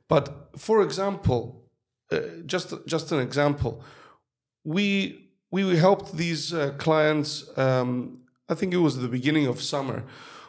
[0.08, 0.24] But
[0.56, 1.40] for example,
[2.12, 3.84] uh, just, just an example,
[4.64, 7.30] we we helped these uh, clients.
[7.58, 10.04] Um, I think it was the beginning of summer.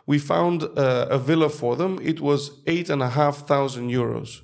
[0.07, 1.99] We found uh, a villa for them.
[2.03, 4.41] It was eight and a half thousand euros,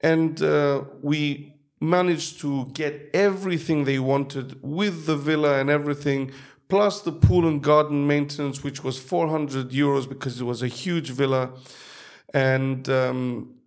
[0.00, 6.30] and uh, we managed to get everything they wanted with the villa and everything,
[6.74, 11.10] plus the pool and garden maintenance, which was 400 euros because it was a huge
[11.10, 11.52] villa,
[12.34, 13.60] and um,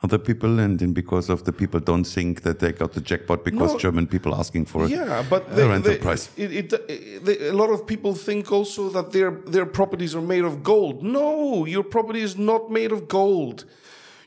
[0.04, 3.44] other people, and then because of the people don't think that they got the jackpot
[3.44, 6.30] because no, German people asking for it yeah, but a rental they, price.
[6.36, 10.44] It, it, it, a lot of people think also that their their properties are made
[10.44, 11.02] of gold.
[11.02, 13.64] No, your property is not made of gold.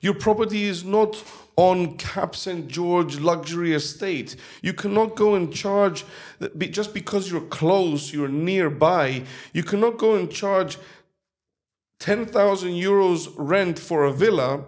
[0.02, 1.24] Your property is not
[1.58, 2.68] on Cap St.
[2.68, 4.36] George luxury estate.
[4.62, 6.06] You cannot go and charge,
[6.70, 10.78] just because you're close, you're nearby, you cannot go and charge
[12.00, 14.64] 10,000 euros rent for a villa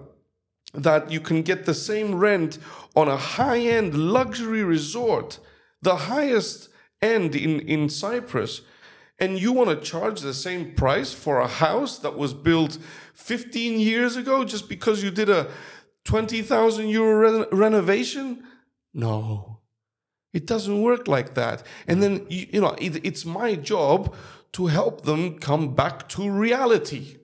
[0.73, 2.57] that you can get the same rent
[2.95, 5.39] on a high end luxury resort,
[5.81, 6.69] the highest
[7.01, 8.61] end in, in Cyprus,
[9.19, 12.77] and you want to charge the same price for a house that was built
[13.13, 15.49] 15 years ago just because you did a
[16.05, 18.43] 20,000 euro re- renovation?
[18.93, 19.59] No,
[20.33, 21.63] it doesn't work like that.
[21.87, 24.15] And then, you, you know, it, it's my job
[24.53, 27.17] to help them come back to reality.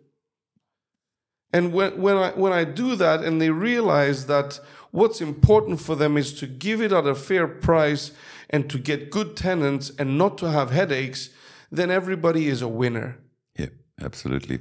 [1.56, 4.60] And when, when, I, when I do that and they realize that
[4.92, 8.12] what's important for them is to give it at a fair price
[8.50, 11.30] and to get good tenants and not to have headaches,
[11.72, 13.20] then everybody is a winner.
[13.58, 13.70] Yeah,
[14.02, 14.60] absolutely.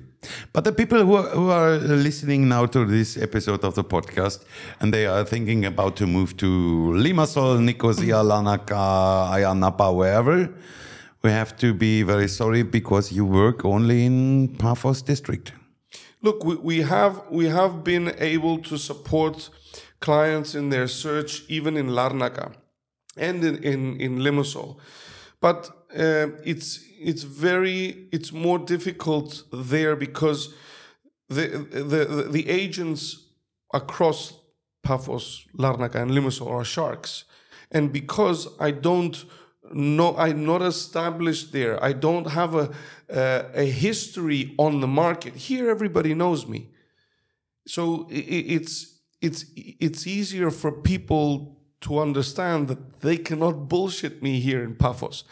[0.53, 4.45] But the people who are, who are listening now to this episode of the podcast
[4.79, 10.49] and they are thinking about to move to Limassol, Nicosia, Larnaca, Ayia Napa, wherever,
[11.23, 15.55] we have to be very sorry because you work only in Paphos district.
[16.25, 19.51] Look, we, we have we have been able to support
[20.01, 22.55] clients in their search, even in Larnaca
[23.15, 24.79] and in in, in Limassol,
[25.43, 30.55] but uh, it's it's very it's more difficult there because
[31.29, 33.29] the the the, the agents
[33.75, 34.33] across
[34.83, 37.25] Paphos, Larnaca, and Limassol are sharks,
[37.71, 39.25] and because I don't
[39.73, 42.71] no i'm not established there i don't have a,
[43.09, 46.71] a, a history on the market here everybody knows me
[47.67, 54.63] so it's it's it's easier for people to understand that they cannot bullshit me here
[54.63, 55.25] in paphos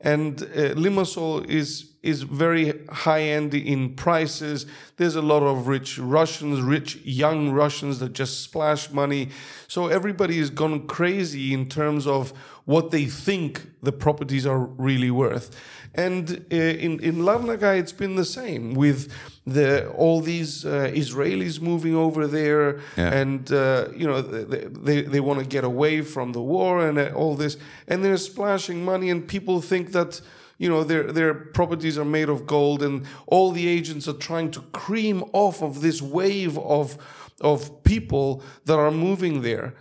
[0.00, 4.66] and uh, limassol is is very high end in prices.
[4.96, 9.28] There's a lot of rich Russians, rich young Russians that just splash money.
[9.68, 12.32] So everybody is gone crazy in terms of
[12.70, 15.50] what they think the properties are really worth.
[15.94, 19.00] And uh, in in Larnaca, it's been the same with
[19.44, 23.20] the all these uh, Israelis moving over there, yeah.
[23.20, 26.96] and uh, you know they they, they want to get away from the war and
[26.98, 27.56] uh, all this,
[27.88, 30.20] and they're splashing money, and people think that
[30.60, 34.50] you know their their properties are made of gold and all the agents are trying
[34.52, 36.96] to cream off of this wave of
[37.40, 39.74] of people that are moving there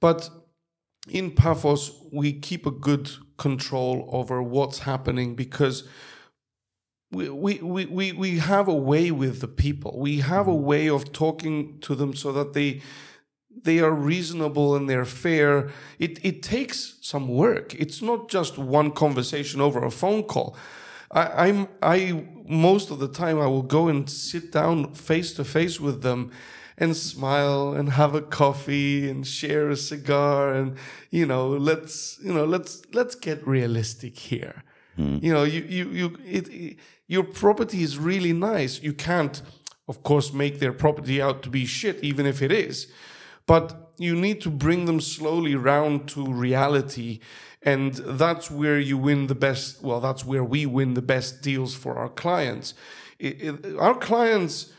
[0.00, 0.30] but
[1.10, 5.84] in Paphos we keep a good control over what's happening because
[7.10, 9.98] we, we, we, we have a way with the people.
[9.98, 12.82] We have a way of talking to them so that they
[13.64, 15.70] they are reasonable and they're fair.
[15.98, 17.74] It, it takes some work.
[17.74, 20.56] It's not just one conversation over a phone call.
[21.10, 25.44] I, I'm I most of the time I will go and sit down face to
[25.44, 26.30] face with them
[26.78, 30.76] and smile and have a coffee and share a cigar and
[31.10, 34.62] you know let's you know let's let's get realistic here.
[34.96, 35.22] Mm.
[35.22, 36.76] You know you you you it, it,
[37.06, 38.82] your property is really nice.
[38.82, 39.42] You can't
[39.88, 42.86] of course make their property out to be shit even if it is
[43.46, 47.18] but you need to bring them slowly round to reality
[47.62, 51.74] and that's where you win the best well that's where we win the best deals
[51.74, 52.74] for our clients
[53.18, 54.72] it, our clients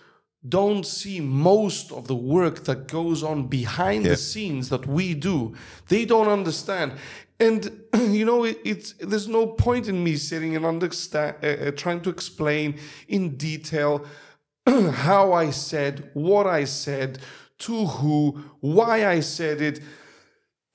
[0.48, 4.12] don't see most of the work that goes on behind yeah.
[4.12, 5.54] the scenes that we do
[5.90, 6.94] they don't understand
[7.40, 11.72] and you know it, it's there's no point in me sitting and understand uh, uh,
[11.72, 12.80] trying to explain
[13.10, 14.06] in detail
[14.92, 17.20] how i said what i said
[17.60, 19.82] to who, why I said it.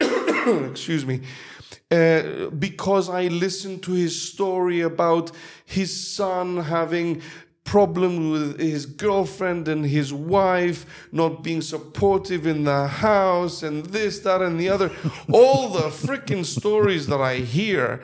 [0.70, 1.22] Excuse me.
[1.90, 5.32] Uh, because I listened to his story about
[5.64, 7.22] his son having
[7.64, 14.20] problem with his girlfriend and his wife not being supportive in the house and this
[14.20, 14.90] that and the other.
[15.32, 18.02] All the freaking stories that i hear.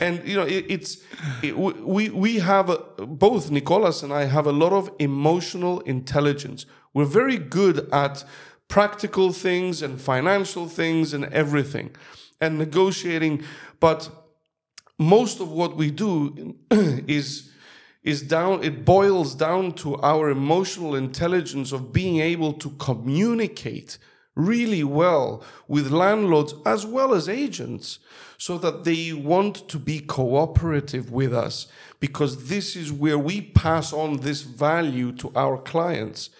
[0.00, 0.98] And you know it, it's
[1.42, 6.64] it, we we have a, both nicolas and i have a lot of emotional intelligence.
[6.94, 8.24] We're very good at
[8.68, 11.90] practical things and financial things and everything
[12.40, 13.42] and negotiating.
[13.80, 14.08] But
[14.98, 17.49] most of what we do is
[18.02, 23.98] is down it boils down to our emotional intelligence of being able to communicate
[24.34, 27.98] really well with landlords as well as agents
[28.38, 31.66] so that they want to be cooperative with us
[31.98, 36.30] because this is where we pass on this value to our clients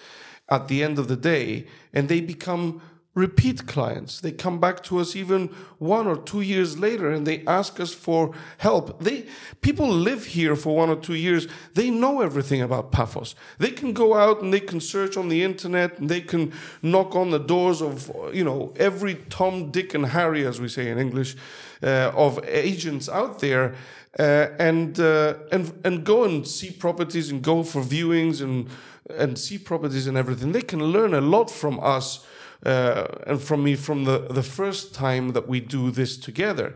[0.49, 2.81] at the end of the day and they become
[3.15, 4.21] repeat clients.
[4.21, 5.49] They come back to us even
[5.79, 9.03] one or two years later and they ask us for help.
[9.03, 9.27] They
[9.61, 11.49] people live here for one or two years.
[11.75, 13.35] They know everything about Paphos.
[13.59, 16.53] They can go out and they can search on the internet and they can
[16.83, 20.89] knock on the doors of you know every Tom, Dick, and Harry, as we say
[20.89, 21.37] in English,
[21.83, 23.75] uh, of agents out there.
[24.19, 28.69] Uh, and uh, and and go and see properties and go for viewings and
[29.17, 32.27] and see properties and everything, they can learn a lot from us
[32.65, 36.75] uh, and from me from the, the first time that we do this together.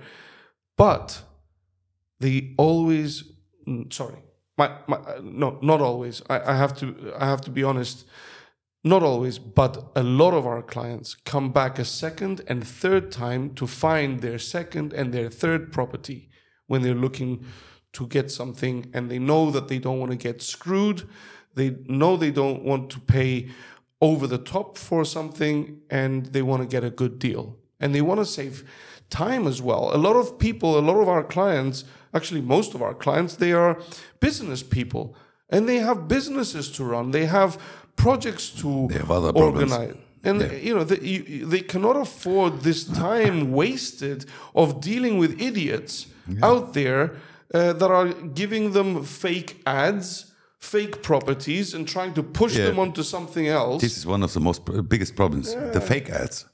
[0.76, 1.22] But
[2.20, 3.24] they always,
[3.66, 4.22] mm, sorry,
[4.56, 6.22] my, my, no, not always.
[6.30, 8.06] I, I have to, I have to be honest.
[8.84, 13.54] not always, but a lot of our clients come back a second and third time
[13.54, 16.28] to find their second and their third property
[16.66, 17.44] when they're looking
[17.94, 21.08] to get something and they know that they don't want to get screwed.
[21.54, 23.48] They know they don't want to pay
[24.08, 25.56] over the top for something
[26.00, 27.44] and they want to get a good deal.
[27.80, 28.54] And they want to save
[29.10, 29.84] time as well.
[29.98, 33.52] A lot of people, a lot of our clients, actually most of our clients, they
[33.52, 33.72] are
[34.20, 35.04] business people
[35.48, 37.10] and they have businesses to run.
[37.10, 37.50] They have
[37.96, 39.72] projects to They have other problems.
[39.72, 39.96] organize.
[40.26, 44.24] And you know, the, you, they cannot afford this time wasted
[44.54, 46.06] of dealing with idiots
[46.42, 47.02] out there
[47.52, 48.08] uh, that are
[48.40, 50.32] giving them fake ads,
[50.72, 52.66] fake properties, and trying to push Yeah.
[52.66, 53.80] them onto something else.
[53.82, 56.46] This is one of the most biggest problems: the fake ads.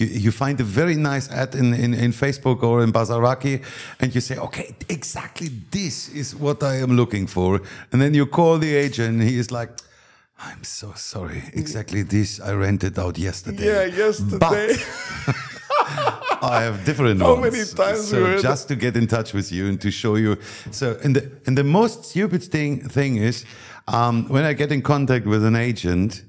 [0.00, 3.60] You, you find a very nice ad in, in, in Facebook or in Bazaraki,
[4.00, 7.60] and you say, "Okay, exactly this is what I am looking for."
[7.92, 9.70] And then you call the agent, and he is like,
[10.48, 11.42] "I'm so sorry.
[11.54, 14.38] Exactly this I rented out yesterday." yeah, yesterday.
[14.38, 15.36] But
[16.42, 17.52] I have different How ones.
[17.52, 20.16] many times so we heard just to get in touch with you and to show
[20.16, 20.36] you.
[20.70, 23.44] So and the and the most stupid thing thing is
[23.88, 26.24] um, when I get in contact with an agent,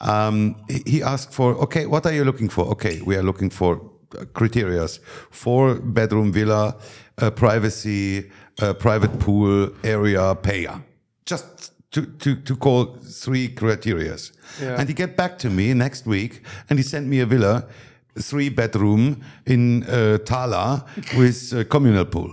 [0.00, 0.56] um,
[0.86, 2.64] he, asks for okay, what are you looking for?
[2.66, 3.76] Okay, we are looking for
[4.18, 5.00] uh, criterias:
[5.30, 6.76] four bedroom villa,
[7.18, 8.30] uh, privacy,
[8.62, 10.82] uh, private pool, area, Peyia.
[11.26, 14.32] Just to, to, to call three criterias.
[14.60, 14.78] Yeah.
[14.78, 17.66] And he get back to me next week and he sent me a villa,
[18.20, 20.84] three bedroom in uh, Tala
[21.16, 22.30] with a communal pool.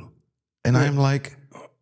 [0.63, 1.37] And I'm like,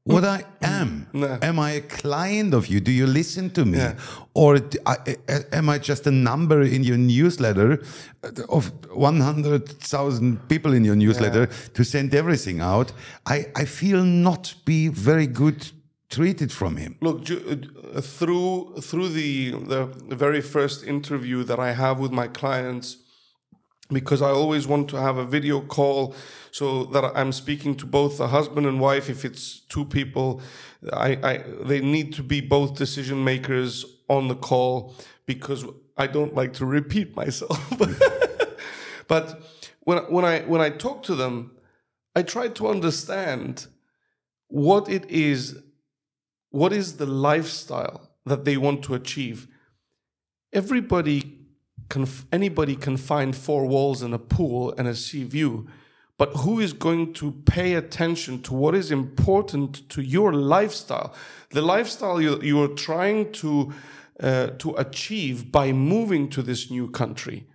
[0.06, 1.08] what I am?
[1.14, 1.38] No.
[1.42, 2.82] Am I a client of you?
[2.82, 3.78] Do you listen to me?
[3.78, 3.96] Yeah.
[4.34, 7.82] Or d- I- I- am I just a number in your newsletter
[8.50, 12.92] of 100,000 people in your newsletter to send everything out?
[13.26, 15.72] I, I feel not be very good
[16.10, 16.96] treated from him.
[17.02, 19.52] Look, uh, through through the
[20.10, 22.98] the very first interview that I have with my clients,
[23.90, 26.16] because I always want to have a video call
[26.52, 29.10] so that I'm speaking to both the husband and wife.
[29.10, 30.42] If it's two people,
[30.92, 35.66] I, I they need to be both decision makers on the call because
[35.98, 37.60] I don't like to repeat myself.
[39.08, 39.44] but
[39.82, 41.52] when when I when I talk to them,
[42.16, 43.68] I try to understand
[44.48, 45.58] what it is
[46.50, 49.48] what is the lifestyle that they want to achieve
[50.54, 51.43] everybody
[51.90, 55.68] can anybody can find four walls and a pool and a sea view.
[56.18, 61.14] But who is going to pay attention to what is important to your lifestyle?
[61.50, 63.74] The lifestyle you, you are trying to
[64.20, 67.48] uh, to achieve by moving to this new country.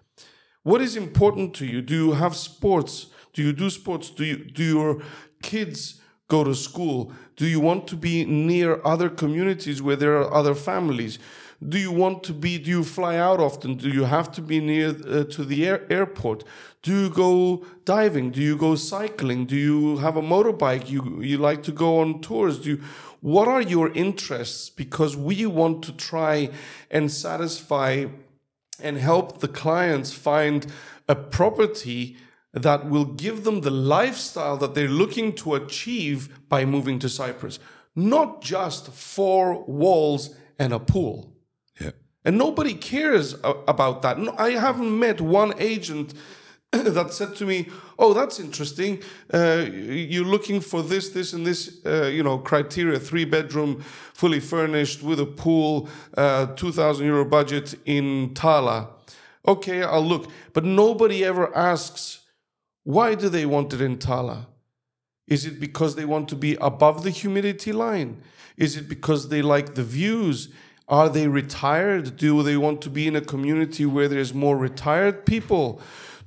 [0.65, 1.81] What is important to you?
[1.81, 3.07] Do you have sports?
[3.33, 4.11] Do you do sports?
[4.11, 5.03] Do you do your
[5.41, 7.13] kids go to school?
[7.37, 11.19] Do you want to be near other communities where there are other families
[11.67, 13.75] do you want to be do you fly out often?
[13.75, 16.45] Do you have to be near uh, to the air, airport?
[16.83, 18.31] Do you go diving?
[18.31, 19.47] Do you go cycling?
[19.47, 20.89] Do you have a motorbike?
[20.89, 22.61] You you like to go on tours?
[22.61, 22.81] Do you
[23.21, 24.71] what are your interests?
[24.71, 26.51] Because we want to try
[26.93, 28.07] and satisfy
[28.81, 30.67] and help the clients find
[31.09, 32.17] a property
[32.53, 37.59] that will give them the lifestyle that they're looking to achieve by moving to Cyprus.
[37.97, 41.35] Not just four walls and a pool.
[42.29, 44.19] And nobody cares about that.
[44.39, 46.13] I haven't met one agent
[46.73, 49.03] that said to me, "Oh, that's interesting.
[49.33, 53.81] Uh, you're looking for this, this, and this, uh, you know, criteria: three bedroom,
[54.13, 58.91] fully furnished with a pool, uh, two thousand euro budget in Tala."
[59.47, 60.31] Okay, I'll look.
[60.53, 62.27] But nobody ever asks,
[62.85, 64.49] why do they want it in Tala?
[65.27, 68.21] Is it because they want to be above the humidity line?
[68.59, 70.51] Is it because they like the views?
[70.89, 72.17] Are they retired?
[72.17, 75.81] Do they want to be in a community where there's more retired people?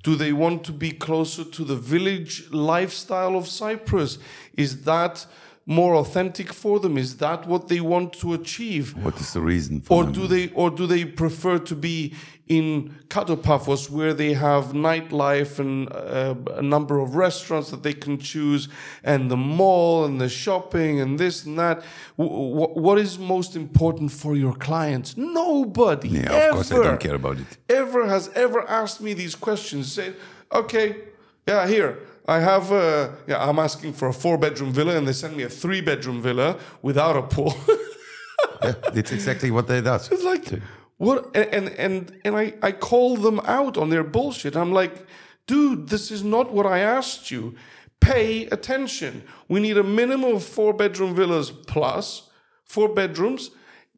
[0.03, 4.17] Do they want to be closer to the village lifestyle of Cyprus?
[4.55, 5.25] Is that
[5.65, 6.97] more authentic for them?
[6.97, 8.95] Is that what they want to achieve?
[8.97, 10.13] What is the reason for Or them?
[10.13, 12.13] do they or do they prefer to be
[12.57, 18.17] in Katopaphos where they have nightlife and uh, a number of restaurants that they can
[18.17, 18.67] choose
[19.05, 21.77] and the mall and the shopping and this and that
[22.17, 27.15] w- what is most important for your clients nobody yeah, of course I don't care
[27.23, 27.47] about it.
[27.69, 30.07] ever has ever asked me these questions say
[30.61, 30.87] okay
[31.47, 31.91] yeah here
[32.35, 35.43] I have uh, yeah I'm asking for a four bedroom villa and they send me
[35.43, 36.49] a three bedroom villa
[36.81, 37.53] without a pool
[38.63, 40.11] Yeah, it's exactly what they does.
[40.11, 40.45] It's like
[41.01, 44.55] what and and and, I, I call them out on their bullshit.
[44.55, 45.07] I'm like,
[45.47, 47.55] dude, this is not what I asked you.
[47.99, 49.23] Pay attention.
[49.47, 52.29] We need a minimum of four bedroom villas plus
[52.65, 53.49] four bedrooms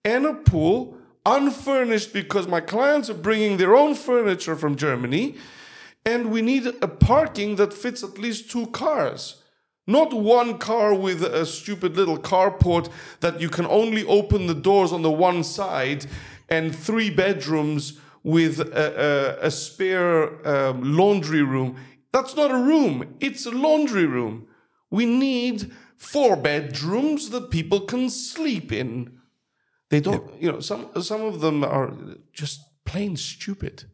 [0.05, 5.35] and a pool unfurnished because my clients are bringing their own furniture from Germany,
[6.05, 9.43] and we need a parking that fits at least two cars.
[9.85, 12.89] Not one car with a stupid little carport
[13.19, 16.05] that you can only open the doors on the one side,
[16.49, 21.75] and three bedrooms with a, a, a spare um, laundry room.
[22.11, 24.47] That's not a room, it's a laundry room.
[24.89, 29.19] We need four bedrooms that people can sleep in.
[29.89, 31.93] They don't, you know, some some of them are
[32.31, 33.85] just plain stupid.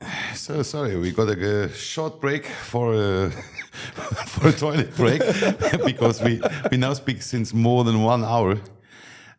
[0.34, 3.32] So sorry, we got a, a short break for a,
[4.26, 5.22] for a toilet break
[5.84, 6.40] because we
[6.70, 8.58] we now speak since more than one hour,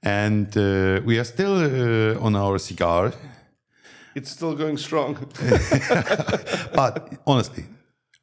[0.03, 3.14] and uh, we are still uh, on our cigar.
[4.16, 5.16] It's still going strong.
[6.74, 7.66] But honestly,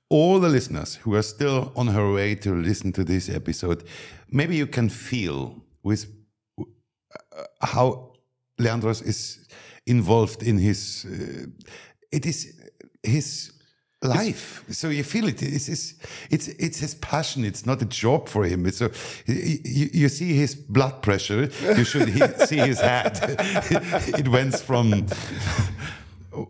[0.09, 3.85] all the listeners who are still on her way to listen to this episode,
[4.31, 6.07] maybe you can feel with
[6.59, 6.65] uh,
[7.63, 8.13] how
[8.59, 9.47] Leandros is
[9.87, 11.07] involved in his.
[11.07, 11.47] Uh,
[12.13, 12.55] it is
[13.03, 13.53] his
[14.07, 14.65] life.
[14.71, 15.43] so you feel it.
[15.43, 15.95] It's his,
[16.31, 17.45] it's it's his passion.
[17.45, 18.67] It's not a job for him.
[18.67, 18.91] It's so
[19.27, 21.51] you, you see his blood pressure.
[21.77, 23.19] You should he, see his hat.
[24.19, 25.07] it went from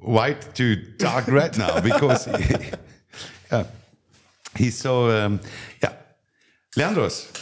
[0.00, 2.54] white to dark red now because he,
[3.52, 3.64] yeah,
[4.56, 5.40] he's so um,
[5.82, 5.92] yeah.
[6.76, 7.32] Leandros,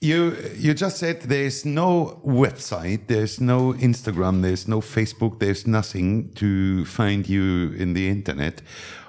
[0.00, 6.30] you you just said there's no website, there's no Instagram, there's no Facebook, there's nothing
[6.34, 8.62] to find you in the internet.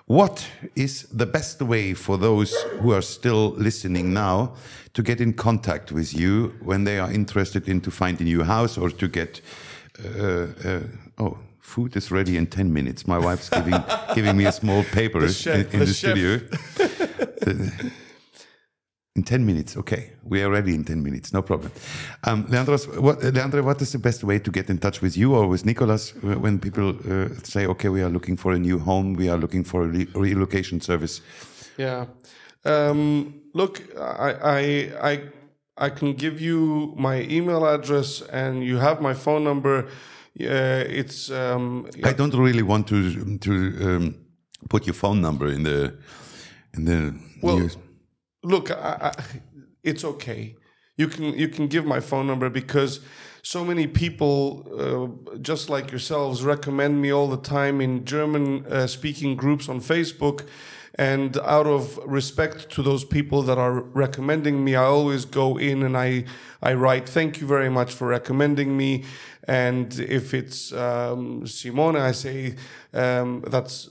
[0.09, 4.53] What is the best way for those who are still listening now
[4.93, 8.43] to get in contact with you when they are interested in to find a new
[8.43, 9.39] house or to get
[10.03, 10.79] uh, uh,
[11.19, 13.05] oh food is ready in 10 minutes.
[13.05, 13.83] My wife's giving
[14.15, 16.39] giving me a small paper chef- in, in the the, studio
[19.19, 20.11] in 10 minutes, okay.
[20.23, 21.71] We are ready in 10 minutes, no problem.
[22.23, 25.35] Um, Leandros, what, Leandro, what is the best way to get in touch with you
[25.35, 28.79] or with Nicolas uh, when people uh, say, okay, we are looking for a new
[28.79, 31.21] home, we are looking for a re- relocation service?
[31.77, 32.05] Yeah.
[32.65, 35.21] Um, look, I, I, I,
[35.77, 39.87] I can give you my email address and you have my phone number.
[40.39, 43.51] Uh, it's um, I don't really want to to
[43.81, 44.15] um,
[44.69, 45.93] put your phone number in the
[46.73, 47.77] in the Well, news.
[48.43, 49.23] Look, I, I,
[49.83, 50.55] it's okay.
[50.97, 52.99] You can you can give my phone number because
[53.41, 58.85] so many people, uh, just like yourselves, recommend me all the time in German uh,
[58.87, 60.45] speaking groups on Facebook.
[60.95, 65.83] And out of respect to those people that are recommending me, I always go in
[65.83, 66.25] and I
[66.61, 69.05] I write thank you very much for recommending me.
[69.47, 72.55] And if it's um, Simone, I say
[72.93, 73.89] um, that's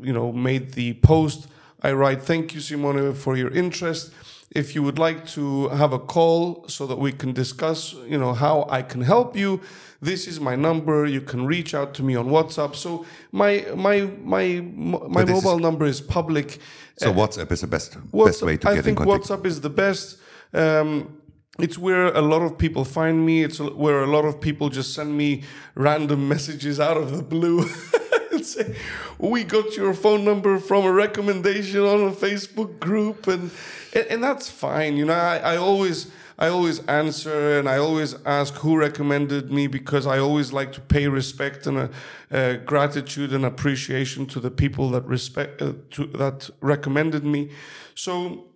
[0.00, 1.46] you know made the post.
[1.82, 4.12] I write, thank you, Simone, for your interest.
[4.50, 8.34] If you would like to have a call so that we can discuss, you know,
[8.34, 9.60] how I can help you,
[10.02, 11.06] this is my number.
[11.06, 12.74] You can reach out to me on WhatsApp.
[12.74, 16.58] So my my my my this is- mobile number is public.
[16.98, 19.24] So WhatsApp is the best best way to I get in contact.
[19.24, 19.42] I think.
[19.42, 20.18] WhatsApp is the best.
[20.52, 21.18] Um,
[21.58, 23.42] it's where a lot of people find me.
[23.42, 25.44] It's where a lot of people just send me
[25.74, 27.64] random messages out of the blue.
[28.42, 28.76] and say,
[29.18, 33.50] "We got your phone number from a recommendation on a Facebook group," and
[33.94, 34.96] and, and that's fine.
[34.96, 36.10] You know, I, I always.
[36.38, 40.80] I always answer and I always ask who recommended me because I always like to
[40.80, 41.88] pay respect and uh,
[42.32, 47.50] uh, gratitude and appreciation to the people that respect uh, to, that recommended me.
[47.94, 48.46] So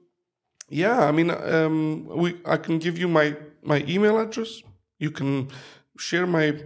[0.69, 4.63] yeah, I mean, um, we I can give you my my email address.
[4.99, 5.49] You can
[5.97, 6.59] share my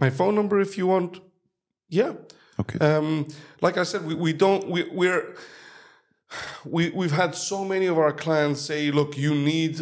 [0.00, 1.20] my phone number if you want.
[1.88, 2.12] Yeah.
[2.58, 2.78] Okay.
[2.78, 3.28] Um,
[3.60, 5.34] like I said, we, we don't we we're
[6.64, 9.80] we we've had so many of our clients say, "Look, you need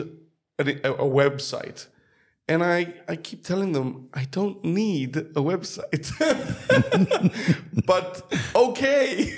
[0.58, 1.86] a, a, a website,"
[2.48, 6.10] and I I keep telling them I don't need a website,
[7.86, 8.22] but
[8.54, 9.36] okay.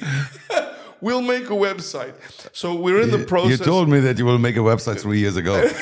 [1.01, 2.15] We'll make a website.
[2.53, 3.59] So we're in the process.
[3.59, 5.55] You told me that you will make a website three years ago.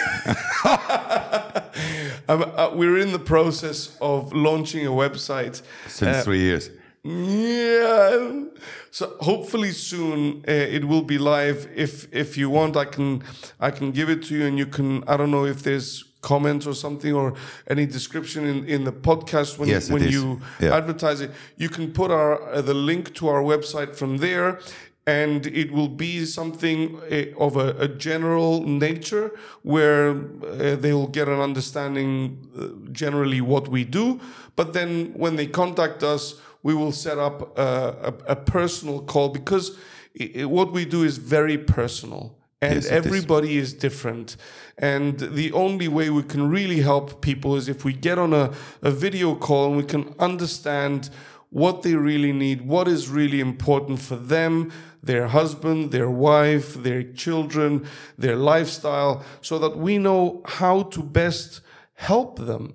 [2.26, 5.60] Um, uh, we're in the process of launching a website.
[5.88, 6.70] Since three years.
[7.02, 8.44] Yeah.
[8.90, 11.68] So hopefully soon uh, it will be live.
[11.74, 13.22] If if you want, I can
[13.60, 15.04] I can give it to you, and you can.
[15.06, 17.34] I don't know if there's comments or something or
[17.68, 20.74] any description in, in the podcast when Yes, when you Yeah.
[20.76, 21.30] advertise it.
[21.58, 24.58] You can put our uh, the link to our website from there.
[25.06, 29.32] And it will be something uh, of a, a general nature
[29.62, 34.18] where uh, they will get an understanding uh, generally what we do.
[34.56, 39.28] But then when they contact us, we will set up a, a, a personal call
[39.28, 39.76] because
[40.18, 43.06] i i- what we do is very personal and Yes, it is.
[43.06, 44.36] everybody is different.
[44.78, 48.50] And the only way we can really help people is if we get on a,
[48.80, 51.10] a video call and we can understand
[51.50, 54.72] what they really need, what is really important for them,
[55.04, 57.86] their husband, their wife, their children,
[58.18, 61.60] their lifestyle, so that we know how to best
[61.94, 62.74] help them.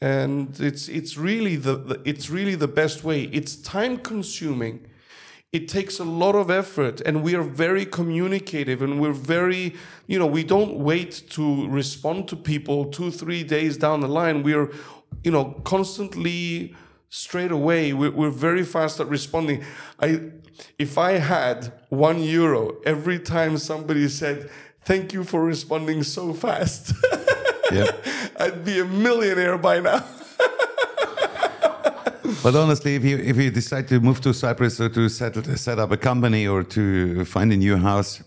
[0.00, 3.22] And it's it's really the, the it's really the best way.
[3.24, 4.86] It's time consuming.
[5.52, 9.74] It takes a lot of effort and we are very communicative and we're very
[10.06, 14.42] you know we don't wait to respond to people two three days down the line.
[14.42, 14.72] We're
[15.22, 16.74] you know constantly
[17.10, 17.92] straight away.
[17.92, 19.62] We're, we're very fast at responding.
[20.00, 20.32] I
[20.78, 24.48] if i had one euro every time somebody said
[24.84, 26.92] thank you for responding so fast
[27.72, 27.90] Yeah.
[28.40, 30.04] i'd be a millionaire by now
[32.42, 35.78] But honestly, if you if you decide to move to Cyprus or to set set
[35.78, 38.22] up a company or to find a new house,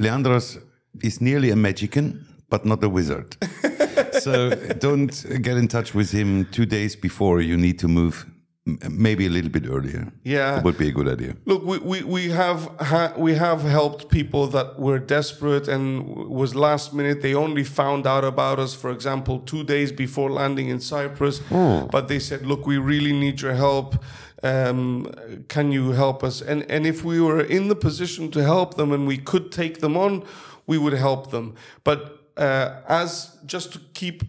[0.00, 0.58] Leandros
[1.02, 3.36] is nearly a magician, but not a wizard.
[4.20, 8.26] so don't get in touch with him two days before you need to move.
[8.66, 10.10] Maybe a little bit earlier.
[10.22, 10.54] Yeah.
[10.54, 11.36] that would be a good idea.
[11.44, 16.54] Look, we, we, we have ha- we have helped people that were desperate and was
[16.54, 17.20] last minute.
[17.20, 21.40] They only found out about us, for example, two days before landing in Cyprus.
[21.50, 24.02] But they said, "Look, we really need your help.
[24.42, 25.12] Um,
[25.48, 28.92] can you help us?" And and if we were in the position to help them
[28.92, 30.22] and we could take them on,
[30.66, 31.54] we would help them.
[31.84, 31.98] But
[32.38, 34.22] uh, as just to keep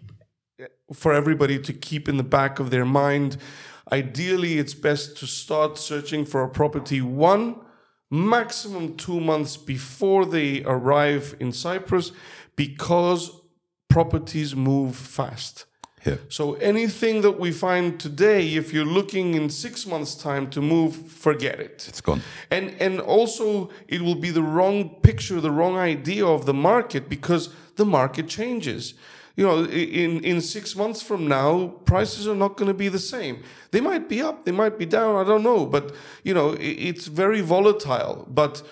[0.92, 3.38] for everybody to keep in the back of their mind.
[3.92, 7.56] Ideally, it's best to start searching for a property one,
[8.10, 12.12] maximum two months before they arrive in Cyprus
[12.56, 13.30] because
[13.88, 15.66] properties move fast.
[16.04, 16.16] Yeah.
[16.28, 20.94] So anything that we find today, if you're looking in six months' time to move,
[20.94, 21.86] forget it.
[21.88, 22.22] It's gone.
[22.50, 27.08] And and also it will be the wrong picture, the wrong idea of the market
[27.08, 28.94] because the market changes.
[29.36, 32.98] You know, in in six months from now, prices are not going to be the
[32.98, 33.42] same.
[33.70, 35.14] They might be up, they might be down.
[35.16, 35.94] I don't know, but
[36.24, 38.24] you know, i- it's very volatile.
[38.28, 38.62] But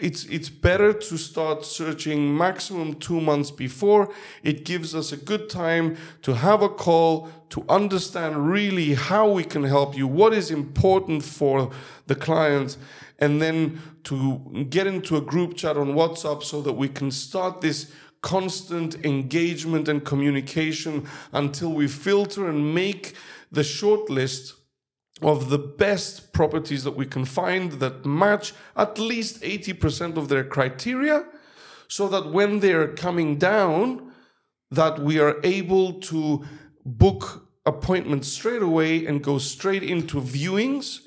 [0.00, 4.12] it's it's better to start searching maximum two months before.
[4.42, 9.44] It gives us a good time to have a call to understand really how we
[9.44, 11.70] can help you, what is important for
[12.08, 12.76] the clients,
[13.20, 17.60] and then to get into a group chat on WhatsApp so that we can start
[17.60, 17.92] this
[18.24, 23.12] constant engagement and communication until we filter and make
[23.52, 24.54] the short list
[25.20, 30.42] of the best properties that we can find that match at least 80% of their
[30.42, 31.26] criteria
[31.86, 34.10] so that when they're coming down
[34.70, 36.42] that we are able to
[36.86, 41.03] book appointments straight away and go straight into viewings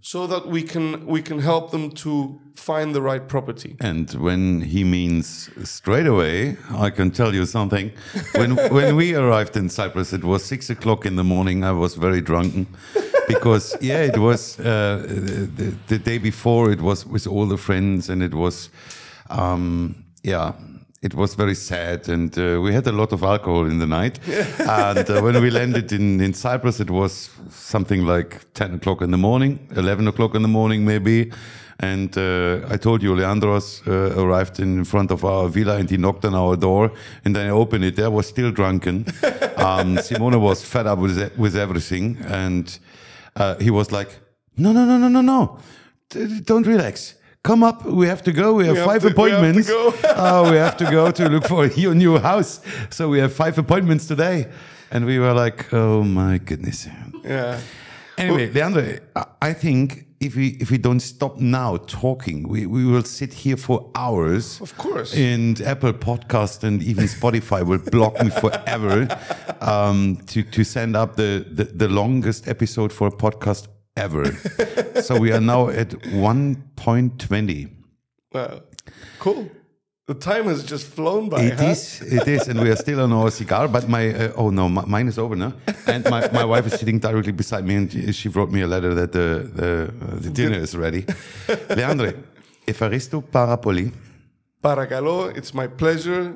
[0.00, 4.62] so that we can we can help them to find the right property And when
[4.62, 7.92] he means straight away, I can tell you something.
[8.34, 11.64] When when we arrived in Cyprus, it was six o'clock in the morning.
[11.64, 12.66] I was very drunken
[13.28, 15.04] because yeah, it was uh,
[15.56, 16.72] the, the day before.
[16.72, 18.70] It was with all the friends, and it was
[19.30, 20.52] um, yeah.
[21.00, 24.18] It was very sad, and uh, we had a lot of alcohol in the night.
[24.58, 29.12] and uh, when we landed in, in Cyprus, it was something like 10 o'clock in
[29.12, 31.30] the morning, 11 o'clock in the morning, maybe.
[31.78, 35.96] And uh, I told you, Leandros uh, arrived in front of our villa and he
[35.96, 36.90] knocked on our door.
[37.24, 38.00] And then I opened it.
[38.00, 39.06] I was still drunken.
[39.58, 42.16] Um, Simona was fed up with, with everything.
[42.28, 42.78] And
[43.34, 44.16] uh, he was like,
[44.56, 45.58] No, no, no, no, no, no.
[46.10, 47.14] D- Don't relax.
[47.48, 47.78] Come up.
[47.84, 48.46] We have to go.
[48.60, 49.70] We have have five to- we have appointments.
[49.72, 52.60] oh, we have to go to look for your new house.
[52.90, 54.46] So we have five appointments today.
[54.90, 56.88] And we were like, Oh my goodness.
[57.24, 57.58] yeah
[58.18, 58.82] Anyway, Leandro,
[59.16, 63.32] I- I think if we if we don't stop now talking, we, we will sit
[63.32, 64.60] here for hours.
[64.60, 65.14] Of course.
[65.16, 69.06] And Apple Podcast and even Spotify will block me forever
[69.60, 73.68] um, to to send up the, the the longest episode for a podcast
[73.98, 74.24] ever.
[75.02, 77.68] so we are now at one point twenty.
[78.32, 78.60] Wow.
[79.18, 79.50] Cool.
[80.06, 81.42] The time has just flown by.
[81.42, 81.66] It huh?
[81.66, 83.68] is, it is, and we are still on our cigar.
[83.68, 85.52] But my, uh, oh no, mi- mine is over now.
[85.86, 88.66] And my, my wife is sitting directly beside me, and she- she wrote me a
[88.66, 91.02] letter that the the, uh, the dinner is ready.
[91.76, 92.14] Leandre,
[92.66, 93.92] Evaristo Parapoli,
[94.64, 96.34] Paragalo, it's my pleasure.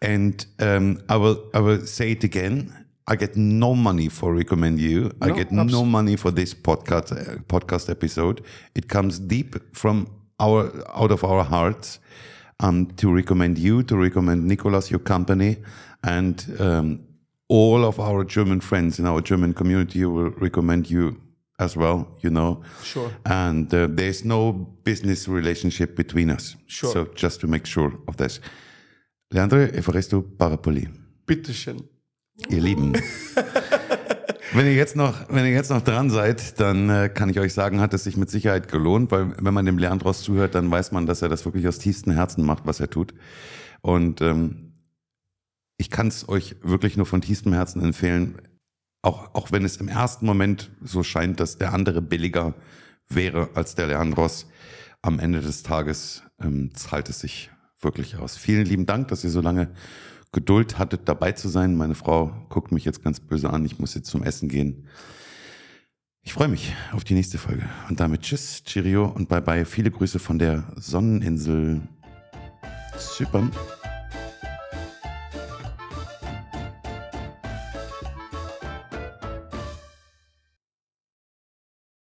[0.00, 2.81] and um, I will I will say it again.
[3.06, 5.10] I get no money for recommend you.
[5.20, 8.42] I get no money for this podcast uh, podcast episode.
[8.74, 10.06] It comes deep from
[10.38, 11.98] our out of our hearts
[12.60, 15.56] um, to recommend you, to recommend Nicolas, your company,
[16.04, 17.00] and um,
[17.48, 21.20] all of our German friends in our German community will recommend you
[21.58, 22.62] as well, you know.
[22.82, 23.10] Sure.
[23.24, 24.52] And uh, there's no
[24.84, 26.56] business relationship between us.
[26.66, 26.92] Sure.
[26.92, 28.40] So just to make sure of this.
[29.30, 30.88] Leandro Evaristo Parapoli.
[31.26, 31.91] Bitteschön.
[32.48, 32.94] Ihr Lieben.
[34.54, 37.54] Wenn ihr jetzt noch, wenn ihr jetzt noch dran seid, dann äh, kann ich euch
[37.54, 40.92] sagen, hat es sich mit Sicherheit gelohnt, weil wenn man dem Leandros zuhört, dann weiß
[40.92, 43.14] man, dass er das wirklich aus tiefstem Herzen macht, was er tut.
[43.80, 44.74] Und ähm,
[45.78, 48.42] ich kann es euch wirklich nur von tiefstem Herzen empfehlen,
[49.00, 52.54] auch, auch wenn es im ersten Moment so scheint, dass der andere billiger
[53.08, 54.46] wäre als der Leandros,
[55.00, 57.50] am Ende des Tages ähm, zahlt es sich
[57.80, 58.36] wirklich aus.
[58.36, 59.70] Vielen lieben Dank, dass ihr so lange
[60.32, 61.76] Geduld hattet, dabei zu sein.
[61.76, 63.64] Meine Frau guckt mich jetzt ganz böse an.
[63.64, 64.88] Ich muss jetzt zum Essen gehen.
[66.22, 67.68] Ich freue mich auf die nächste Folge.
[67.88, 69.64] Und damit tschüss, Cheerio und bye bye.
[69.64, 71.82] Viele Grüße von der Sonneninsel
[72.96, 73.50] Zypern.